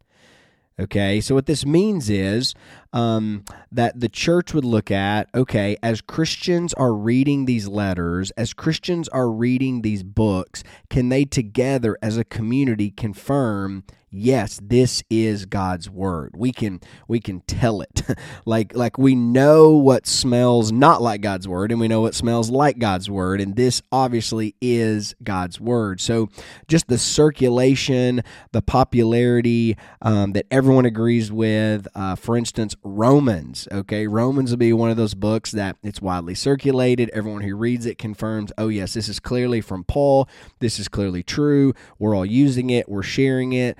Okay, 0.77 1.21
so 1.21 1.33
what 1.33 1.45
this 1.45 1.65
means 1.65 2.09
is 2.09 2.53
um, 2.91 3.45
that 3.71 3.97
the 3.97 4.09
church 4.09 4.53
would 4.53 4.65
look 4.65 4.91
at 4.91 5.29
okay, 5.33 5.77
as 5.81 6.01
Christians 6.01 6.73
are 6.73 6.93
reading 6.93 7.45
these 7.45 7.67
letters, 7.69 8.31
as 8.31 8.51
Christians 8.53 9.07
are 9.09 9.29
reading 9.29 9.83
these 9.83 10.03
books, 10.03 10.63
can 10.89 11.07
they 11.07 11.23
together 11.23 11.97
as 12.01 12.17
a 12.17 12.25
community 12.25 12.91
confirm? 12.91 13.85
Yes, 14.17 14.61
this 14.63 15.03
is 15.09 15.45
God's 15.45 15.89
word. 15.89 16.35
We 16.37 16.53
can 16.53 16.79
we 17.05 17.19
can 17.19 17.41
tell 17.41 17.81
it, 17.81 18.01
like 18.45 18.73
like 18.73 18.97
we 18.97 19.13
know 19.13 19.71
what 19.71 20.07
smells 20.07 20.71
not 20.71 21.01
like 21.01 21.19
God's 21.19 21.49
word, 21.49 21.69
and 21.69 21.81
we 21.81 21.89
know 21.89 21.99
what 21.99 22.15
smells 22.15 22.49
like 22.49 22.79
God's 22.79 23.09
word, 23.09 23.41
and 23.41 23.57
this 23.57 23.81
obviously 23.91 24.55
is 24.61 25.15
God's 25.21 25.59
word. 25.59 25.99
So, 25.99 26.29
just 26.69 26.87
the 26.87 26.97
circulation, 26.97 28.21
the 28.53 28.61
popularity 28.61 29.75
um, 30.01 30.31
that 30.31 30.45
everyone 30.49 30.85
agrees 30.85 31.29
with. 31.29 31.85
Uh, 31.93 32.15
for 32.15 32.37
instance, 32.37 32.73
Romans. 32.83 33.67
Okay, 33.69 34.07
Romans 34.07 34.49
will 34.49 34.57
be 34.57 34.71
one 34.71 34.89
of 34.89 34.95
those 34.95 35.13
books 35.13 35.51
that 35.51 35.75
it's 35.83 36.01
widely 36.01 36.35
circulated. 36.35 37.09
Everyone 37.09 37.41
who 37.41 37.57
reads 37.57 37.85
it 37.85 37.97
confirms, 37.97 38.53
oh 38.57 38.69
yes, 38.69 38.93
this 38.93 39.09
is 39.09 39.19
clearly 39.19 39.59
from 39.59 39.83
Paul. 39.83 40.29
This 40.59 40.79
is 40.79 40.87
clearly 40.87 41.21
true. 41.21 41.73
We're 41.99 42.15
all 42.15 42.25
using 42.25 42.69
it. 42.69 42.87
We're 42.87 43.03
sharing 43.03 43.51
it. 43.51 43.77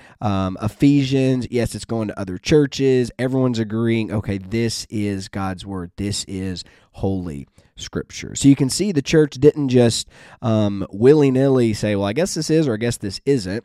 Ephesians, 0.61 1.47
yes, 1.51 1.75
it's 1.75 1.85
going 1.85 2.07
to 2.07 2.19
other 2.19 2.37
churches. 2.37 3.11
Everyone's 3.19 3.59
agreeing, 3.59 4.11
okay, 4.11 4.37
this 4.37 4.85
is 4.89 5.27
God's 5.27 5.65
word. 5.65 5.91
This 5.97 6.23
is 6.25 6.63
holy 6.93 7.47
scripture. 7.75 8.33
So 8.35 8.47
you 8.47 8.55
can 8.55 8.69
see 8.69 8.91
the 8.91 9.01
church 9.01 9.35
didn't 9.35 9.69
just 9.69 10.07
um, 10.41 10.87
willy 10.91 11.29
nilly 11.29 11.73
say, 11.73 11.95
well, 11.95 12.07
I 12.07 12.13
guess 12.13 12.33
this 12.33 12.49
is 12.49 12.67
or 12.67 12.73
I 12.73 12.77
guess 12.77 12.97
this 12.97 13.21
isn't. 13.25 13.63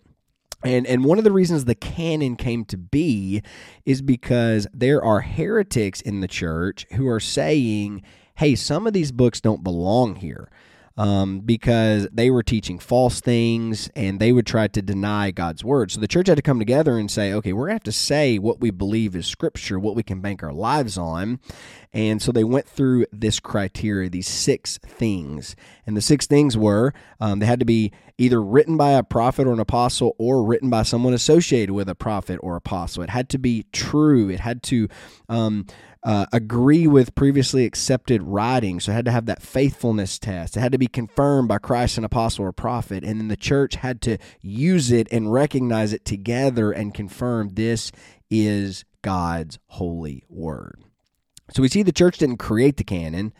And 0.62 0.86
and 0.86 1.04
one 1.04 1.16
of 1.16 1.24
the 1.24 1.32
reasons 1.32 1.64
the 1.64 1.74
canon 1.74 2.36
came 2.36 2.66
to 2.66 2.76
be 2.76 3.42
is 3.86 4.02
because 4.02 4.66
there 4.74 5.02
are 5.02 5.22
heretics 5.22 6.02
in 6.02 6.20
the 6.20 6.28
church 6.28 6.86
who 6.92 7.08
are 7.08 7.20
saying, 7.20 8.02
"Hey, 8.34 8.54
some 8.54 8.86
of 8.86 8.92
these 8.92 9.10
books 9.10 9.40
don't 9.40 9.64
belong 9.64 10.16
here." 10.16 10.50
Um, 11.00 11.40
because 11.40 12.06
they 12.12 12.30
were 12.30 12.42
teaching 12.42 12.78
false 12.78 13.22
things 13.22 13.88
and 13.96 14.20
they 14.20 14.32
would 14.32 14.46
try 14.46 14.68
to 14.68 14.82
deny 14.82 15.30
God's 15.30 15.64
word. 15.64 15.90
So 15.90 15.98
the 15.98 16.06
church 16.06 16.28
had 16.28 16.36
to 16.36 16.42
come 16.42 16.58
together 16.58 16.98
and 16.98 17.10
say, 17.10 17.32
okay, 17.32 17.54
we're 17.54 17.68
going 17.68 17.70
to 17.70 17.76
have 17.76 17.84
to 17.84 17.92
say 17.92 18.38
what 18.38 18.60
we 18.60 18.70
believe 18.70 19.16
is 19.16 19.26
scripture, 19.26 19.78
what 19.78 19.96
we 19.96 20.02
can 20.02 20.20
bank 20.20 20.42
our 20.42 20.52
lives 20.52 20.98
on. 20.98 21.40
And 21.94 22.20
so 22.20 22.32
they 22.32 22.44
went 22.44 22.68
through 22.68 23.06
this 23.12 23.40
criteria, 23.40 24.10
these 24.10 24.28
six 24.28 24.76
things. 24.76 25.56
And 25.86 25.96
the 25.96 26.02
six 26.02 26.26
things 26.26 26.54
were 26.58 26.92
um, 27.18 27.38
they 27.38 27.46
had 27.46 27.60
to 27.60 27.64
be 27.64 27.92
either 28.20 28.42
written 28.42 28.76
by 28.76 28.90
a 28.90 29.02
prophet 29.02 29.46
or 29.46 29.52
an 29.54 29.60
apostle 29.60 30.14
or 30.18 30.44
written 30.44 30.68
by 30.68 30.82
someone 30.82 31.14
associated 31.14 31.72
with 31.72 31.88
a 31.88 31.94
prophet 31.94 32.38
or 32.42 32.54
apostle. 32.54 33.02
It 33.02 33.08
had 33.08 33.30
to 33.30 33.38
be 33.38 33.64
true. 33.72 34.28
It 34.28 34.40
had 34.40 34.62
to 34.64 34.88
um, 35.30 35.64
uh, 36.02 36.26
agree 36.30 36.86
with 36.86 37.14
previously 37.14 37.64
accepted 37.64 38.22
writings. 38.22 38.84
So 38.84 38.92
it 38.92 38.96
had 38.96 39.04
to 39.06 39.10
have 39.10 39.24
that 39.24 39.40
faithfulness 39.40 40.18
test. 40.18 40.54
It 40.58 40.60
had 40.60 40.72
to 40.72 40.78
be 40.78 40.86
confirmed 40.86 41.48
by 41.48 41.56
Christ, 41.56 41.96
an 41.96 42.04
apostle 42.04 42.44
or 42.44 42.52
prophet. 42.52 43.04
And 43.04 43.18
then 43.18 43.28
the 43.28 43.38
church 43.38 43.76
had 43.76 44.02
to 44.02 44.18
use 44.42 44.92
it 44.92 45.08
and 45.10 45.32
recognize 45.32 45.94
it 45.94 46.04
together 46.04 46.72
and 46.72 46.92
confirm 46.92 47.54
this 47.54 47.90
is 48.28 48.84
God's 49.00 49.58
holy 49.68 50.24
word. 50.28 50.84
So 51.54 51.62
we 51.62 51.68
see 51.68 51.82
the 51.82 51.90
church 51.90 52.18
didn't 52.18 52.36
create 52.36 52.76
the 52.76 52.84
canon. 52.84 53.32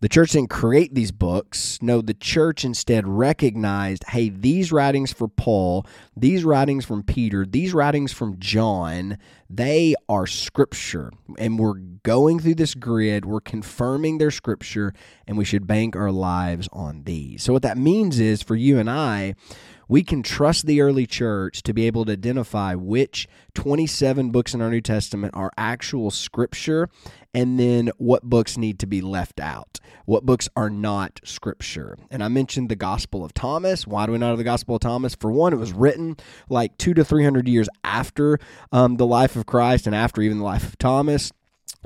The 0.00 0.10
church 0.10 0.32
didn't 0.32 0.50
create 0.50 0.94
these 0.94 1.10
books. 1.10 1.78
No, 1.80 2.02
the 2.02 2.12
church 2.12 2.66
instead 2.66 3.08
recognized 3.08 4.04
hey, 4.08 4.28
these 4.28 4.70
writings 4.70 5.10
for 5.12 5.26
Paul, 5.26 5.86
these 6.14 6.44
writings 6.44 6.84
from 6.84 7.02
Peter, 7.02 7.46
these 7.46 7.72
writings 7.72 8.12
from 8.12 8.38
John, 8.38 9.16
they 9.48 9.94
are 10.08 10.26
scripture. 10.26 11.12
And 11.38 11.58
we're 11.58 11.74
going 11.74 12.40
through 12.40 12.56
this 12.56 12.74
grid, 12.74 13.24
we're 13.24 13.40
confirming 13.40 14.18
their 14.18 14.30
scripture, 14.30 14.92
and 15.26 15.36
we 15.36 15.44
should 15.44 15.66
bank 15.66 15.96
our 15.96 16.10
lives 16.10 16.68
on 16.72 17.04
these. 17.04 17.42
So, 17.42 17.52
what 17.52 17.62
that 17.62 17.78
means 17.78 18.20
is 18.20 18.42
for 18.42 18.56
you 18.56 18.78
and 18.78 18.88
I, 18.90 19.34
we 19.88 20.02
can 20.02 20.22
trust 20.22 20.66
the 20.66 20.80
early 20.80 21.06
church 21.06 21.62
to 21.62 21.72
be 21.72 21.86
able 21.86 22.04
to 22.06 22.12
identify 22.12 22.74
which 22.74 23.28
27 23.54 24.30
books 24.30 24.52
in 24.52 24.60
our 24.60 24.70
New 24.70 24.80
Testament 24.80 25.34
are 25.36 25.52
actual 25.56 26.10
scripture 26.10 26.88
and 27.32 27.60
then 27.60 27.90
what 27.98 28.22
books 28.22 28.56
need 28.56 28.78
to 28.80 28.86
be 28.86 29.00
left 29.00 29.40
out. 29.40 29.78
What 30.06 30.24
books 30.24 30.48
are 30.56 30.70
not 30.70 31.20
scripture. 31.24 31.98
And 32.10 32.24
I 32.24 32.28
mentioned 32.28 32.68
the 32.68 32.76
Gospel 32.76 33.24
of 33.24 33.34
Thomas. 33.34 33.86
Why 33.86 34.06
do 34.06 34.12
we 34.12 34.18
not 34.18 34.30
have 34.30 34.38
the 34.38 34.44
Gospel 34.44 34.76
of 34.76 34.80
Thomas? 34.80 35.14
For 35.14 35.30
one, 35.30 35.52
it 35.52 35.56
was 35.56 35.72
written 35.72 36.16
like 36.48 36.78
two 36.78 36.94
to 36.94 37.04
300 37.04 37.46
years 37.46 37.68
after 37.84 38.38
um, 38.72 38.96
the 38.96 39.06
life 39.06 39.35
of 39.36 39.46
Christ 39.46 39.86
and 39.86 39.94
after 39.94 40.20
even 40.22 40.38
the 40.38 40.44
life 40.44 40.64
of 40.64 40.78
Thomas. 40.78 41.32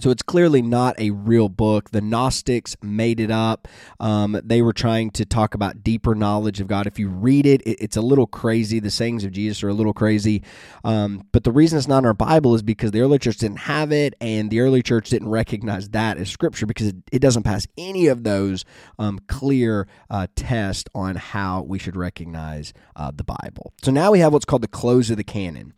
So 0.00 0.08
it's 0.08 0.22
clearly 0.22 0.62
not 0.62 0.98
a 0.98 1.10
real 1.10 1.50
book. 1.50 1.90
The 1.90 2.00
Gnostics 2.00 2.74
made 2.82 3.20
it 3.20 3.30
up. 3.30 3.68
Um, 3.98 4.40
they 4.42 4.62
were 4.62 4.72
trying 4.72 5.10
to 5.12 5.26
talk 5.26 5.54
about 5.54 5.82
deeper 5.84 6.14
knowledge 6.14 6.60
of 6.60 6.68
God. 6.68 6.86
If 6.86 6.98
you 6.98 7.08
read 7.08 7.44
it, 7.44 7.60
it 7.66 7.76
it's 7.80 7.96
a 7.98 8.00
little 8.00 8.26
crazy. 8.26 8.80
The 8.80 8.90
sayings 8.90 9.24
of 9.24 9.32
Jesus 9.32 9.62
are 9.62 9.68
a 9.68 9.74
little 9.74 9.92
crazy. 9.92 10.42
Um, 10.84 11.26
but 11.32 11.44
the 11.44 11.52
reason 11.52 11.76
it's 11.76 11.86
not 11.86 11.98
in 11.98 12.06
our 12.06 12.14
Bible 12.14 12.54
is 12.54 12.62
because 12.62 12.92
the 12.92 13.00
early 13.00 13.18
church 13.18 13.36
didn't 13.36 13.58
have 13.58 13.92
it, 13.92 14.14
and 14.22 14.50
the 14.50 14.60
early 14.60 14.82
church 14.82 15.10
didn't 15.10 15.28
recognize 15.28 15.90
that 15.90 16.16
as 16.16 16.30
Scripture 16.30 16.64
because 16.64 16.88
it, 16.88 16.96
it 17.12 17.18
doesn't 17.18 17.42
pass 17.42 17.66
any 17.76 18.06
of 18.06 18.24
those 18.24 18.64
um, 18.98 19.18
clear 19.28 19.86
uh, 20.08 20.28
tests 20.34 20.88
on 20.94 21.16
how 21.16 21.60
we 21.62 21.78
should 21.78 21.96
recognize 21.96 22.72
uh, 22.96 23.10
the 23.14 23.24
Bible. 23.24 23.74
So 23.82 23.90
now 23.90 24.12
we 24.12 24.20
have 24.20 24.32
what's 24.32 24.46
called 24.46 24.62
the 24.62 24.68
close 24.68 25.10
of 25.10 25.18
the 25.18 25.24
canon. 25.24 25.74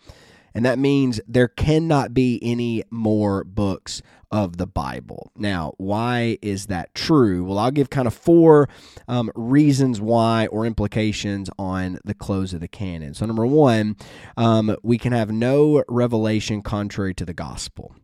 And 0.55 0.65
that 0.65 0.79
means 0.79 1.21
there 1.27 1.49
cannot 1.49 2.15
be 2.15 2.39
any 2.43 2.85
more 2.91 3.45
books 3.45 4.03
of 4.31 4.57
the 4.57 4.67
Bible. 4.67 5.31
Now, 5.37 5.75
why 5.77 6.39
is 6.41 6.67
that 6.67 6.95
true? 6.95 7.45
Well, 7.45 7.59
I'll 7.59 7.71
give 7.71 7.91
kind 7.91 8.07
of 8.07 8.15
four 8.15 8.69
um, 9.07 9.31
reasons 9.35 10.01
why 10.01 10.47
or 10.47 10.65
implications 10.65 11.51
on 11.59 11.99
the 12.05 12.15
close 12.15 12.55
of 12.55 12.61
the 12.61 12.69
canon. 12.69 13.13
So, 13.13 13.27
number 13.27 13.47
one, 13.47 13.97
um, 14.39 14.75
we 14.83 14.97
can 14.97 15.13
have 15.13 15.31
no 15.31 15.85
revelation 15.87 16.63
contrary 16.63 17.13
to 17.15 17.27
the 17.27 17.35
gospel. 17.35 17.95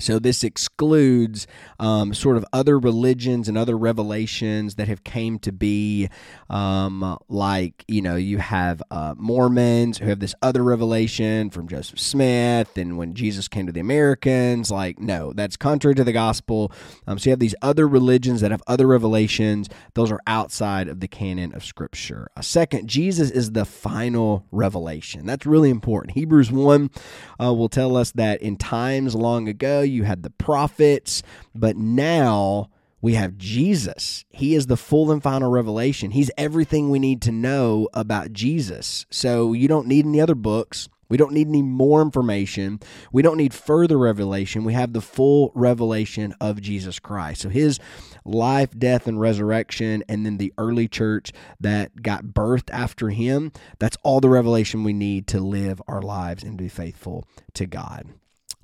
So 0.00 0.18
this 0.18 0.44
excludes 0.44 1.46
um, 1.78 2.14
sort 2.14 2.36
of 2.36 2.44
other 2.52 2.78
religions 2.78 3.48
and 3.48 3.58
other 3.58 3.76
revelations 3.76 4.76
that 4.76 4.88
have 4.88 5.04
came 5.04 5.38
to 5.40 5.52
be, 5.52 6.08
um, 6.50 7.18
like 7.28 7.84
you 7.88 8.02
know 8.02 8.16
you 8.16 8.38
have 8.38 8.82
uh, 8.90 9.14
Mormons 9.16 9.98
who 9.98 10.06
have 10.06 10.20
this 10.20 10.34
other 10.42 10.62
revelation 10.62 11.50
from 11.50 11.68
Joseph 11.68 11.98
Smith, 11.98 12.76
and 12.76 12.96
when 12.98 13.14
Jesus 13.14 13.48
came 13.48 13.66
to 13.66 13.72
the 13.72 13.80
Americans, 13.80 14.70
like 14.70 14.98
no, 14.98 15.32
that's 15.32 15.56
contrary 15.56 15.94
to 15.96 16.04
the 16.04 16.12
gospel. 16.12 16.72
Um, 17.06 17.18
so 17.18 17.30
you 17.30 17.32
have 17.32 17.40
these 17.40 17.54
other 17.62 17.88
religions 17.88 18.40
that 18.40 18.50
have 18.50 18.62
other 18.66 18.86
revelations; 18.86 19.68
those 19.94 20.10
are 20.10 20.20
outside 20.26 20.88
of 20.88 21.00
the 21.00 21.08
canon 21.08 21.54
of 21.54 21.64
Scripture. 21.64 22.28
A 22.36 22.42
second, 22.42 22.88
Jesus 22.88 23.30
is 23.30 23.52
the 23.52 23.64
final 23.64 24.44
revelation. 24.50 25.26
That's 25.26 25.46
really 25.46 25.70
important. 25.70 26.14
Hebrews 26.14 26.50
one 26.50 26.90
uh, 27.40 27.52
will 27.54 27.68
tell 27.68 27.96
us 27.96 28.12
that 28.12 28.42
in 28.42 28.56
times 28.56 29.14
long 29.14 29.48
ago 29.48 29.82
you 29.88 30.04
had 30.04 30.22
the 30.22 30.30
prophets, 30.30 31.22
but 31.54 31.76
now 31.76 32.70
we 33.00 33.14
have 33.14 33.38
Jesus. 33.38 34.24
He 34.30 34.54
is 34.54 34.66
the 34.66 34.76
full 34.76 35.12
and 35.12 35.22
final 35.22 35.50
revelation. 35.50 36.10
He's 36.10 36.30
everything 36.36 36.90
we 36.90 36.98
need 36.98 37.22
to 37.22 37.32
know 37.32 37.88
about 37.94 38.32
Jesus. 38.32 39.06
So 39.10 39.52
you 39.52 39.68
don't 39.68 39.86
need 39.86 40.04
any 40.04 40.20
other 40.20 40.34
books. 40.34 40.88
We 41.08 41.16
don't 41.16 41.32
need 41.32 41.48
any 41.48 41.62
more 41.62 42.02
information. 42.02 42.80
We 43.12 43.22
don't 43.22 43.38
need 43.38 43.54
further 43.54 43.96
revelation. 43.96 44.64
We 44.64 44.74
have 44.74 44.92
the 44.92 45.00
full 45.00 45.52
revelation 45.54 46.34
of 46.40 46.60
Jesus 46.60 46.98
Christ. 46.98 47.42
So 47.42 47.48
his 47.48 47.78
life, 48.24 48.78
death, 48.78 49.06
and 49.06 49.18
resurrection, 49.18 50.04
and 50.08 50.26
then 50.26 50.36
the 50.36 50.52
early 50.58 50.86
church 50.86 51.32
that 51.60 52.02
got 52.02 52.26
birthed 52.26 52.68
after 52.70 53.08
him, 53.08 53.52
that's 53.78 53.96
all 54.02 54.20
the 54.20 54.28
revelation 54.28 54.84
we 54.84 54.92
need 54.92 55.26
to 55.28 55.40
live 55.40 55.80
our 55.88 56.02
lives 56.02 56.42
and 56.42 56.58
be 56.58 56.68
faithful 56.68 57.24
to 57.54 57.66
God. 57.66 58.08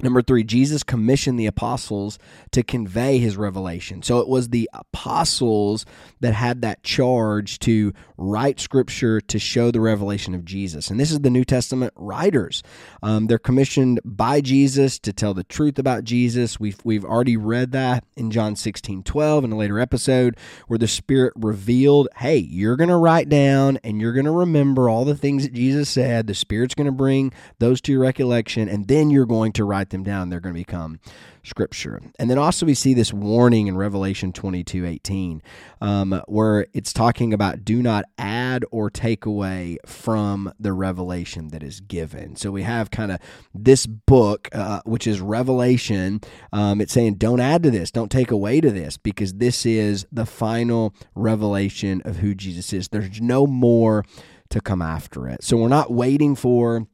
Number 0.01 0.23
three, 0.23 0.43
Jesus 0.43 0.83
commissioned 0.83 1.39
the 1.39 1.47
apostles 1.47 2.19
to 2.51 2.65
convey 2.65 3.19
his 3.19 3.37
revelation. 3.37 4.03
So 4.03 4.19
it 4.19 4.27
was 4.27 4.49
the 4.49 4.69
apostles 4.73 5.87
that 6.19 6.35
had 6.35 6.63
that 6.63 6.83
charge 6.83 7.61
to 7.61 7.93
write 8.17 8.59
scripture 8.59 9.21
to 9.21 9.39
show 9.39 9.71
the 9.71 9.81
revelation 9.81 10.35
of 10.35 10.45
Jesus. 10.45 10.91
And 10.91 10.99
this 10.99 11.13
is 11.13 11.21
the 11.21 11.31
New 11.31 11.45
Testament 11.45 11.93
writers. 11.97 12.63
Um, 13.05 13.29
they're 13.29 13.39
commissioned 13.39 14.01
by 14.05 14.41
Jesus 14.41 14.99
to 14.99 15.13
tell 15.13 15.33
the 15.33 15.45
truth 15.45 15.79
about 15.79 16.03
Jesus. 16.03 16.59
We've, 16.59 16.79
we've 16.85 17.05
already 17.05 17.37
read 17.37 17.71
that 17.73 18.05
in 18.17 18.33
John 18.33 18.57
16 18.57 19.05
12 19.05 19.45
in 19.45 19.53
a 19.53 19.57
later 19.57 19.79
episode 19.79 20.37
where 20.67 20.79
the 20.79 20.89
Spirit 20.89 21.33
revealed, 21.37 22.09
hey, 22.17 22.39
you're 22.39 22.77
going 22.77 22.89
to 22.89 22.97
write 22.97 23.29
down 23.29 23.79
and 23.85 24.01
you're 24.01 24.13
going 24.13 24.25
to 24.25 24.33
remember 24.33 24.89
all 24.89 25.05
the 25.05 25.17
things 25.17 25.45
that 25.45 25.53
Jesus 25.53 25.89
said. 25.89 26.27
The 26.27 26.35
Spirit's 26.35 26.75
going 26.75 26.87
to 26.87 26.93
bring 26.93 27.33
those 27.61 27.81
to 27.83 27.93
your 27.93 28.01
recollection, 28.03 28.69
and 28.69 28.89
then 28.89 29.11
you're 29.11 29.25
going 29.25 29.53
to 29.53 29.65
write 29.65 29.84
them 29.91 30.03
down. 30.03 30.29
They're 30.29 30.41
going 30.41 30.55
to 30.55 30.61
become 30.61 31.01
scripture. 31.43 32.01
And 32.19 32.31
then 32.31 32.39
also 32.39 32.67
we 32.67 32.75
see 32.75 32.95
this 32.95 33.13
warning 33.13 33.67
in 33.67 33.77
Revelation 33.77 34.33
22 34.33 34.87
18, 34.87 35.43
um, 35.81 36.23
where 36.27 36.67
it's 36.73 36.93
talking 36.93 37.33
about 37.33 37.65
do 37.65 37.83
not 37.83 38.05
add 38.19 38.65
or 38.71 38.91
take 38.91 39.27
away 39.27 39.79
from 39.87 40.53
the 40.59 40.73
revelation 40.73 41.49
that 41.49 41.63
is 41.63 41.81
given. 41.81 42.37
So 42.37 42.51
we 42.51 42.63
have 42.63 42.91
kind 42.91 43.13
of 43.13 43.21
this 43.55 43.87
book, 43.87 44.49
uh, 44.53 44.81
which 44.85 45.07
is 45.07 45.21
Revelation. 45.21 46.21
Um, 46.53 46.81
it's 46.81 46.93
saying 46.93 47.15
don't 47.15 47.41
add 47.41 47.63
to 47.65 47.71
this, 47.71 47.91
don't 47.91 48.11
take 48.11 48.31
away 48.31 48.61
to 48.61 48.71
this, 48.71 48.97
because 48.97 49.35
this 49.35 49.67
is 49.67 50.07
the 50.11 50.27
final 50.27 50.95
revelation 51.15 52.03
of 52.05 52.17
who 52.17 52.35
Jesus 52.35 52.73
is. 52.73 52.89
There's 52.89 53.21
no 53.21 53.47
more 53.47 54.05
to 54.51 54.61
come 54.61 54.83
after 54.83 55.29
it. 55.29 55.43
So 55.43 55.57
we're 55.57 55.69
not 55.69 55.91
waiting 55.91 56.37
for 56.37 56.87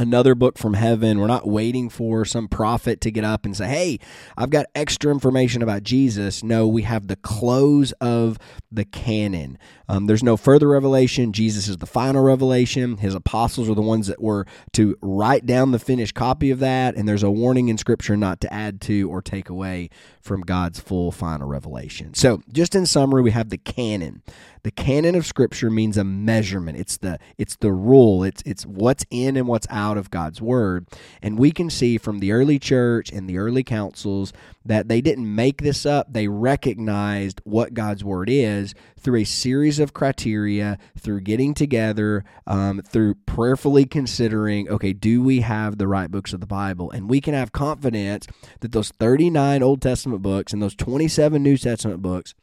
another 0.00 0.34
book 0.34 0.56
from 0.56 0.72
heaven. 0.72 1.20
We're 1.20 1.26
not 1.26 1.46
waiting 1.46 1.90
for 1.90 2.24
some 2.24 2.48
prophet 2.48 3.02
to 3.02 3.10
get 3.10 3.22
up 3.22 3.44
and 3.44 3.54
say, 3.54 3.68
Hey, 3.68 3.98
I've 4.36 4.48
got 4.48 4.66
extra 4.74 5.12
information 5.12 5.62
about 5.62 5.82
Jesus. 5.82 6.42
No, 6.42 6.66
we 6.66 6.82
have 6.82 7.06
the 7.06 7.16
close 7.16 7.92
of 8.00 8.38
the 8.72 8.86
canon. 8.86 9.58
Um, 9.88 10.06
there's 10.06 10.22
no 10.22 10.36
further 10.36 10.68
revelation. 10.68 11.32
Jesus 11.32 11.68
is 11.68 11.76
the 11.78 11.86
final 11.86 12.22
revelation. 12.22 12.96
His 12.96 13.14
apostles 13.14 13.68
are 13.68 13.74
the 13.74 13.82
ones 13.82 14.06
that 14.06 14.22
were 14.22 14.46
to 14.72 14.96
write 15.02 15.44
down 15.44 15.72
the 15.72 15.78
finished 15.78 16.14
copy 16.14 16.50
of 16.50 16.60
that. 16.60 16.94
And 16.94 17.06
there's 17.06 17.22
a 17.22 17.30
warning 17.30 17.68
in 17.68 17.76
Scripture 17.76 18.16
not 18.16 18.40
to 18.40 18.52
add 18.52 18.80
to 18.82 19.10
or 19.10 19.20
take 19.20 19.50
away 19.50 19.90
from 20.22 20.42
God's 20.42 20.80
full 20.80 21.12
final 21.12 21.48
revelation. 21.48 22.14
So, 22.14 22.42
just 22.52 22.74
in 22.74 22.86
summary, 22.86 23.22
we 23.22 23.32
have 23.32 23.50
the 23.50 23.58
canon. 23.58 24.22
The 24.62 24.70
canon 24.70 25.14
of 25.14 25.26
Scripture 25.26 25.70
means 25.70 25.96
a 25.96 26.04
measurement. 26.04 26.78
It's 26.78 26.98
the 26.98 27.18
it's 27.38 27.56
the 27.56 27.72
rule. 27.72 28.22
It's 28.22 28.42
it's 28.44 28.64
what's 28.64 29.04
in 29.10 29.36
and 29.36 29.48
what's 29.48 29.66
out 29.70 29.89
of 29.96 30.10
God's 30.10 30.40
word. 30.40 30.86
And 31.22 31.38
we 31.38 31.50
can 31.50 31.70
see 31.70 31.98
from 31.98 32.18
the 32.18 32.32
early 32.32 32.58
church 32.58 33.10
and 33.10 33.28
the 33.28 33.38
early 33.38 33.62
councils 33.62 34.32
that 34.64 34.88
they 34.88 35.00
didn't 35.00 35.34
make 35.34 35.62
this 35.62 35.86
up. 35.86 36.12
They 36.12 36.28
recognized 36.28 37.40
what 37.44 37.74
God's 37.74 38.04
word 38.04 38.28
is 38.30 38.74
through 38.98 39.20
a 39.20 39.24
series 39.24 39.78
of 39.78 39.94
criteria, 39.94 40.78
through 40.98 41.22
getting 41.22 41.54
together, 41.54 42.24
um, 42.46 42.82
through 42.82 43.14
prayerfully 43.26 43.86
considering, 43.86 44.68
okay, 44.68 44.92
do 44.92 45.22
we 45.22 45.40
have 45.40 45.78
the 45.78 45.88
right 45.88 46.10
books 46.10 46.32
of 46.32 46.40
the 46.40 46.46
Bible? 46.46 46.90
And 46.90 47.08
we 47.08 47.20
can 47.20 47.34
have 47.34 47.52
confidence 47.52 48.26
that 48.60 48.72
those 48.72 48.90
39 48.90 49.62
Old 49.62 49.80
Testament 49.80 50.22
books 50.22 50.52
and 50.52 50.62
those 50.62 50.74
27 50.74 51.42
New 51.42 51.56
Testament 51.56 52.02
books 52.02 52.34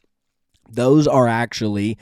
those 0.70 1.06
are 1.06 1.26
actually 1.26 1.98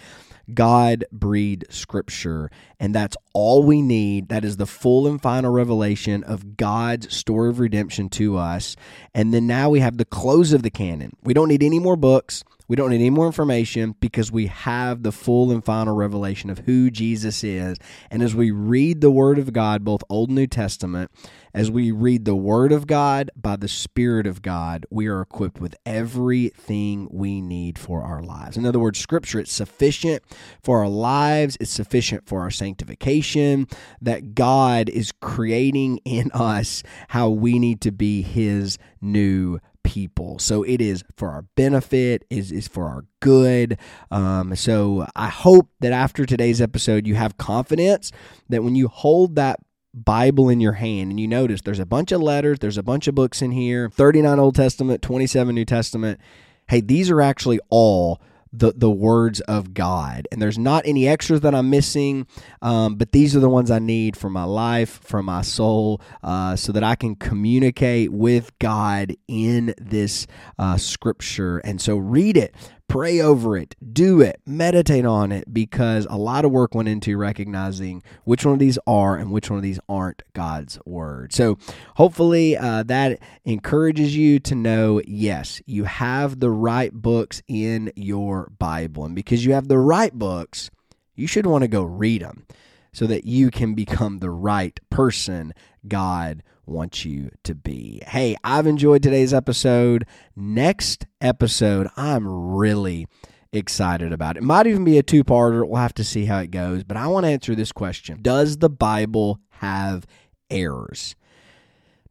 God 0.52 1.04
breathed 1.12 1.66
scripture. 1.70 2.50
And 2.78 2.94
that's 2.94 3.16
all 3.32 3.62
we 3.62 3.82
need. 3.82 4.28
That 4.28 4.44
is 4.44 4.56
the 4.56 4.66
full 4.66 5.06
and 5.06 5.20
final 5.20 5.52
revelation 5.52 6.24
of 6.24 6.56
God's 6.56 7.14
story 7.14 7.50
of 7.50 7.60
redemption 7.60 8.08
to 8.10 8.36
us. 8.36 8.76
And 9.14 9.32
then 9.32 9.46
now 9.46 9.70
we 9.70 9.80
have 9.80 9.98
the 9.98 10.04
close 10.04 10.52
of 10.52 10.62
the 10.62 10.70
canon. 10.70 11.12
We 11.22 11.34
don't 11.34 11.48
need 11.48 11.62
any 11.62 11.78
more 11.78 11.96
books. 11.96 12.44
We 12.68 12.76
don't 12.76 12.90
need 12.90 12.96
any 12.96 13.11
more 13.11 13.26
information 13.26 13.94
because 14.00 14.32
we 14.32 14.46
have 14.46 15.02
the 15.02 15.12
full 15.12 15.52
and 15.52 15.64
final 15.64 15.94
revelation 15.94 16.50
of 16.50 16.61
who 16.61 16.90
Jesus 16.90 17.44
is. 17.44 17.78
And 18.11 18.23
as 18.23 18.35
we 18.35 18.50
read 18.50 19.00
the 19.00 19.11
Word 19.11 19.38
of 19.38 19.52
God, 19.52 19.85
both 19.85 20.02
Old 20.11 20.30
and 20.30 20.37
New 20.37 20.49
Testament, 20.49 21.11
as 21.54 21.70
we 21.70 21.92
read 21.92 22.25
the 22.25 22.35
Word 22.35 22.73
of 22.73 22.87
God 22.87 23.30
by 23.37 23.56
the 23.56 23.68
Spirit 23.68 24.26
of 24.26 24.42
God, 24.42 24.85
we 24.90 25.06
are 25.06 25.20
equipped 25.20 25.61
with 25.61 25.76
everything 25.87 27.08
we 27.11 27.40
need 27.40 27.78
for 27.78 28.02
our 28.02 28.23
lives. 28.23 28.56
In 28.56 28.66
other 28.66 28.80
words, 28.80 28.99
Scripture, 28.99 29.38
it's 29.38 29.52
sufficient 29.52 30.23
for 30.62 30.80
our 30.80 30.88
lives, 30.88 31.56
it's 31.60 31.71
sufficient 31.71 32.26
for 32.26 32.40
our 32.40 32.50
sanctification, 32.50 33.69
that 34.00 34.34
God 34.34 34.88
is 34.88 35.12
creating 35.12 35.99
in 36.04 36.30
us 36.34 36.82
how 37.08 37.28
we 37.28 37.58
need 37.58 37.80
to 37.82 37.93
be 37.93 38.23
His 38.23 38.76
new 39.00 39.60
people. 39.86 40.38
So 40.40 40.64
it 40.64 40.80
is 40.80 41.04
for 41.16 41.30
our 41.30 41.42
benefit, 41.54 42.25
is 42.28 42.50
is 42.50 42.66
for 42.66 42.86
our 42.86 43.04
good. 43.20 43.78
Um, 44.10 44.54
so 44.56 45.06
I 45.14 45.28
hope 45.28 45.70
that 45.80 45.92
after 45.92 46.26
today's 46.26 46.60
episode, 46.60 47.06
you 47.06 47.14
have 47.14 47.38
confidence 47.38 48.10
that 48.49 48.64
when 48.64 48.75
you 48.75 48.88
hold 48.88 49.36
that 49.36 49.60
Bible 49.94 50.49
in 50.49 50.60
your 50.60 50.72
hand 50.72 51.10
and 51.10 51.20
you 51.20 51.28
notice 51.28 51.62
there's 51.62 51.78
a 51.78 51.86
bunch 51.86 52.10
of 52.10 52.20
letters, 52.20 52.58
there's 52.58 52.76
a 52.76 52.82
bunch 52.82 53.06
of 53.06 53.14
books 53.14 53.40
in 53.40 53.52
here, 53.52 53.88
39 53.88 54.38
Old 54.40 54.56
Testament, 54.56 55.02
27 55.02 55.54
New 55.54 55.64
Testament. 55.64 56.20
Hey, 56.68 56.80
these 56.80 57.08
are 57.08 57.22
actually 57.22 57.60
all 57.70 58.20
the 58.58 58.73
the 58.76 58.90
words 58.90 59.40
of 59.42 59.75
God. 59.75 60.26
And 60.32 60.40
there's 60.40 60.58
not 60.58 60.84
any 60.86 61.06
extras 61.06 61.40
that 61.42 61.54
I'm 61.54 61.71
missing, 61.71 62.26
um, 62.62 62.97
but 62.97 63.12
these 63.12 63.36
are 63.36 63.40
the 63.40 63.49
ones 63.49 63.71
I 63.71 63.78
need 63.78 64.16
for 64.16 64.30
my 64.30 64.45
life, 64.45 65.00
for 65.02 65.23
my 65.23 65.42
soul, 65.42 66.00
uh, 66.23 66.56
so 66.56 66.73
that 66.73 66.84
I 66.84 66.95
can 66.95 67.14
communicate 67.16 68.12
with 68.12 68.58
God 68.58 69.14
in 69.28 69.75
this 69.78 70.26
uh, 70.58 70.76
scripture. 70.76 71.58
And 71.58 71.80
so 71.80 71.97
read 71.97 72.36
it. 72.36 72.54
Pray 72.88 73.20
over 73.20 73.56
it, 73.56 73.75
do 73.92 74.20
it, 74.20 74.40
meditate 74.46 75.04
on 75.04 75.32
it, 75.32 75.52
because 75.52 76.06
a 76.08 76.16
lot 76.16 76.44
of 76.44 76.52
work 76.52 76.75
went 76.75 76.88
into 76.88 77.16
recognizing 77.16 78.02
which 78.25 78.44
one 78.44 78.54
of 78.54 78.58
these 78.60 78.78
are 78.86 79.16
and 79.16 79.32
which 79.32 79.50
one 79.50 79.56
of 79.56 79.62
these 79.62 79.80
aren't 79.88 80.22
God's 80.34 80.78
word. 80.86 81.32
So, 81.32 81.58
hopefully, 81.96 82.56
uh, 82.56 82.84
that 82.84 83.18
encourages 83.44 84.16
you 84.16 84.38
to 84.40 84.54
know 84.54 85.02
yes, 85.06 85.60
you 85.66 85.84
have 85.84 86.38
the 86.38 86.50
right 86.50 86.92
books 86.92 87.42
in 87.49 87.92
your 87.96 88.52
Bible. 88.58 89.04
And 89.04 89.14
because 89.14 89.44
you 89.44 89.52
have 89.52 89.68
the 89.68 89.78
right 89.78 90.14
books, 90.14 90.70
you 91.16 91.26
should 91.26 91.46
want 91.46 91.62
to 91.62 91.68
go 91.68 91.82
read 91.82 92.22
them 92.22 92.46
so 92.92 93.06
that 93.06 93.25
you 93.25 93.50
can 93.50 93.75
become 93.75 94.18
the 94.18 94.30
right 94.30 94.78
person 94.90 95.52
God 95.86 96.42
wants 96.66 97.04
you 97.04 97.30
to 97.44 97.54
be. 97.54 98.02
Hey, 98.06 98.36
I've 98.44 98.66
enjoyed 98.66 99.02
today's 99.02 99.32
episode. 99.32 100.06
Next 100.34 101.06
episode, 101.20 101.88
I'm 101.96 102.26
really 102.28 103.06
excited 103.52 104.12
about. 104.12 104.36
It 104.36 104.42
might 104.42 104.66
even 104.66 104.84
be 104.84 104.98
a 104.98 105.02
two-parter. 105.02 105.66
We'll 105.66 105.80
have 105.80 105.94
to 105.94 106.04
see 106.04 106.26
how 106.26 106.38
it 106.40 106.50
goes, 106.50 106.84
but 106.84 106.96
I 106.96 107.06
want 107.06 107.24
to 107.24 107.30
answer 107.30 107.54
this 107.54 107.72
question. 107.72 108.20
Does 108.22 108.58
the 108.58 108.70
Bible 108.70 109.40
have 109.60 110.06
errors? 110.50 111.16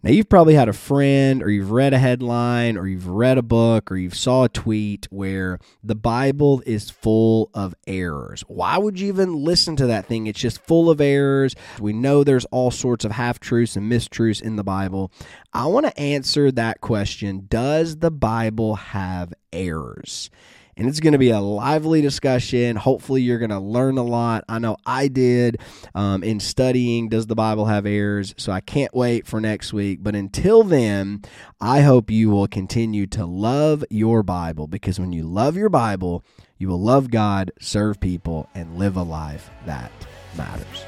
Now, 0.05 0.11
you've 0.11 0.29
probably 0.29 0.53
had 0.53 0.69
a 0.69 0.73
friend, 0.73 1.41
or 1.41 1.49
you've 1.49 1.71
read 1.71 1.91
a 1.91 1.97
headline, 1.97 2.77
or 2.77 2.85
you've 2.85 3.07
read 3.07 3.39
a 3.39 3.41
book, 3.41 3.91
or 3.91 3.97
you've 3.97 4.15
saw 4.15 4.43
a 4.43 4.49
tweet 4.49 5.07
where 5.09 5.57
the 5.83 5.95
Bible 5.95 6.61
is 6.63 6.91
full 6.91 7.49
of 7.55 7.73
errors. 7.87 8.43
Why 8.47 8.77
would 8.77 8.99
you 8.99 9.07
even 9.07 9.33
listen 9.33 9.75
to 9.77 9.87
that 9.87 10.05
thing? 10.05 10.27
It's 10.27 10.39
just 10.39 10.61
full 10.61 10.91
of 10.91 11.01
errors. 11.01 11.55
We 11.79 11.91
know 11.91 12.23
there's 12.23 12.45
all 12.51 12.69
sorts 12.69 13.03
of 13.03 13.13
half 13.13 13.39
truths 13.39 13.75
and 13.75 13.91
mistruths 13.91 14.43
in 14.43 14.57
the 14.57 14.63
Bible. 14.63 15.11
I 15.53 15.65
want 15.65 15.87
to 15.87 15.99
answer 15.99 16.51
that 16.51 16.81
question 16.81 17.47
Does 17.49 17.97
the 17.97 18.11
Bible 18.11 18.75
have 18.75 19.33
errors? 19.51 20.29
And 20.77 20.87
it's 20.87 20.99
going 20.99 21.13
to 21.13 21.19
be 21.19 21.29
a 21.29 21.39
lively 21.39 22.01
discussion. 22.01 22.75
Hopefully, 22.75 23.21
you're 23.21 23.39
going 23.39 23.49
to 23.49 23.59
learn 23.59 23.97
a 23.97 24.03
lot. 24.03 24.43
I 24.49 24.59
know 24.59 24.77
I 24.85 25.07
did 25.07 25.59
um, 25.93 26.23
in 26.23 26.39
studying. 26.39 27.09
Does 27.09 27.27
the 27.27 27.35
Bible 27.35 27.65
have 27.65 27.85
errors? 27.85 28.33
So 28.37 28.51
I 28.51 28.61
can't 28.61 28.93
wait 28.93 29.25
for 29.25 29.39
next 29.39 29.73
week. 29.73 29.99
But 30.01 30.15
until 30.15 30.63
then, 30.63 31.23
I 31.61 31.81
hope 31.81 32.11
you 32.11 32.29
will 32.29 32.47
continue 32.47 33.07
to 33.07 33.25
love 33.25 33.83
your 33.89 34.23
Bible 34.23 34.67
because 34.67 34.99
when 34.99 35.13
you 35.13 35.23
love 35.23 35.55
your 35.55 35.69
Bible, 35.69 36.23
you 36.57 36.67
will 36.67 36.81
love 36.81 37.09
God, 37.09 37.51
serve 37.59 37.99
people, 37.99 38.49
and 38.53 38.77
live 38.77 38.95
a 38.95 39.03
life 39.03 39.49
that 39.65 39.91
matters. 40.37 40.85